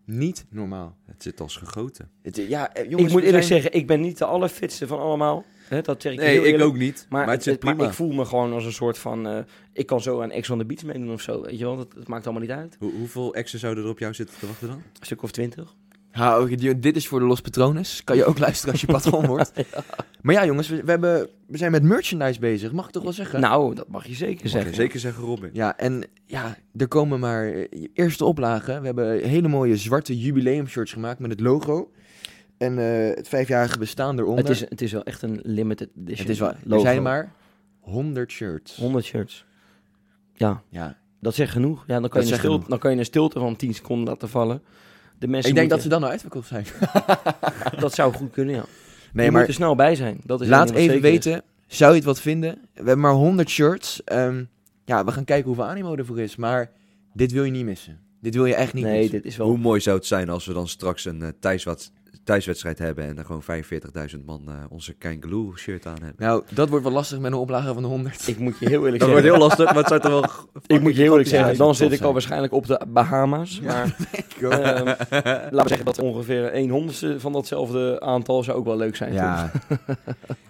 [0.07, 0.95] Niet normaal.
[1.05, 2.09] Het zit als gegoten.
[2.21, 4.99] Het, ja, eh, jongens, ik moet eerlijk zijn- zeggen, ik ben niet de allerfitste van
[4.99, 5.45] allemaal.
[5.67, 6.63] Hè, dat zeg ik Nee, heel ik eerlijk.
[6.69, 7.05] ook niet.
[7.09, 7.85] Maar, Maar, het zit prima.
[7.85, 9.27] ik voel me gewoon als een soort van...
[9.27, 9.39] eh,
[9.73, 11.77] ik kan zo aan Ex on the Beach meedoen of zo, weet je wel.
[11.77, 12.75] Dat, dat maakt allemaal niet uit.
[12.79, 14.77] Hoe- hoeveel exen zouden er op jou zitten te wachten dan?
[14.77, 15.75] Een stuk of twintig.
[16.77, 18.03] Dit is voor de Los Patrones.
[18.03, 19.51] Kan je ook luisteren als je patron wordt.
[20.21, 22.71] Maar ja, jongens, we, we, hebben, we zijn met merchandise bezig.
[22.71, 23.39] Mag ik toch wel zeggen?
[23.39, 24.69] Nou, dat mag je zeker Mag zeggen.
[24.69, 25.49] je zeker zeggen, Robin.
[25.53, 28.79] Ja, en ja, er komen maar eh, eerste oplagen.
[28.79, 31.91] We hebben hele mooie zwarte jubileumshirts gemaakt met het logo.
[32.57, 34.43] En eh, het vijfjarige bestaan eronder.
[34.45, 37.31] Het is, het is wel echt een limited edition het is wel, er zijn maar
[37.79, 38.75] 100 shirts.
[38.75, 39.45] 100 shirts.
[40.33, 40.97] Ja, Ja.
[41.19, 41.83] dat zegt genoeg.
[41.87, 42.69] Ja, dan, kan Dat je een zegt stilte, genoeg.
[42.69, 44.61] dan kan je een stilte van 10 seconden laten vallen.
[45.19, 46.65] De mensen Ik denk dat ze dan nou uitverkocht zijn.
[47.79, 48.65] Dat zou goed kunnen, ja.
[49.13, 50.19] Nee, je maar moet er snel bij zijn.
[50.23, 51.01] Dat is laat wat even is.
[51.01, 52.51] weten, zou je het wat vinden?
[52.51, 54.03] We hebben maar 100 shirts.
[54.03, 54.43] Ehm,
[54.85, 56.35] ja, we gaan kijken hoeveel animo ervoor is.
[56.35, 56.71] Maar
[57.13, 57.99] dit wil je niet missen.
[58.21, 59.11] Dit wil je echt niet Nee, missen.
[59.15, 59.47] dit is wel...
[59.47, 61.91] Hoe mooi zou het zijn als we dan straks een eh, thuiswed-
[62.27, 63.43] thuiswedstrijd hebben en er gewoon
[64.19, 66.25] 45.000 man eh, onze Kangaloo shirt aan hebben.
[66.25, 68.27] Nou, dat wordt wel lastig met een oplage van de 100.
[68.27, 69.31] Ik moet je heel eerlijk Dat zeggen...
[69.31, 70.51] wordt heel lastig, maar het zou toch wel...
[70.77, 73.59] Ik moet je heel eerlijk zeggen, dat dan zit ik al waarschijnlijk op de Bahama's.
[73.63, 73.85] Ja,
[74.41, 78.77] Maar ehm, laten we zeggen dat ongeveer een honderdste van datzelfde aantal zou ook wel
[78.77, 79.13] leuk zijn.
[79.13, 79.51] Ja,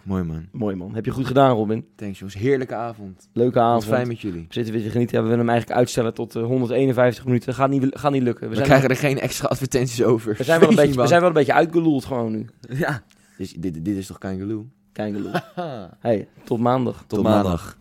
[0.03, 0.45] mooi man.
[0.51, 0.95] Mooi man.
[0.95, 1.85] Heb je goed gedaan, Robin.
[1.95, 3.29] Thanks jongens, heerlijke avond.
[3.33, 3.85] Leuke Wat avond.
[3.85, 4.45] fijn met jullie.
[4.47, 5.15] We zitten weer te genieten.
[5.17, 7.53] Ja, we willen hem eigenlijk uitstellen tot eh, 151 minuten.
[7.53, 8.43] Gaat niet, gaat niet lukken.
[8.43, 10.35] We We, zijn, krijgen er geen extra advertenties over.
[10.37, 12.45] we, zijn wel een beetje, we zijn wel een beetje uitgeloeld gewoon nu.
[12.69, 13.03] Ja.
[13.37, 14.65] Dus dit, dit is toch Kangaloo?
[14.91, 15.31] Kangaloo.
[15.99, 17.03] Hey, tot maandag.
[17.07, 17.77] Tot maandag.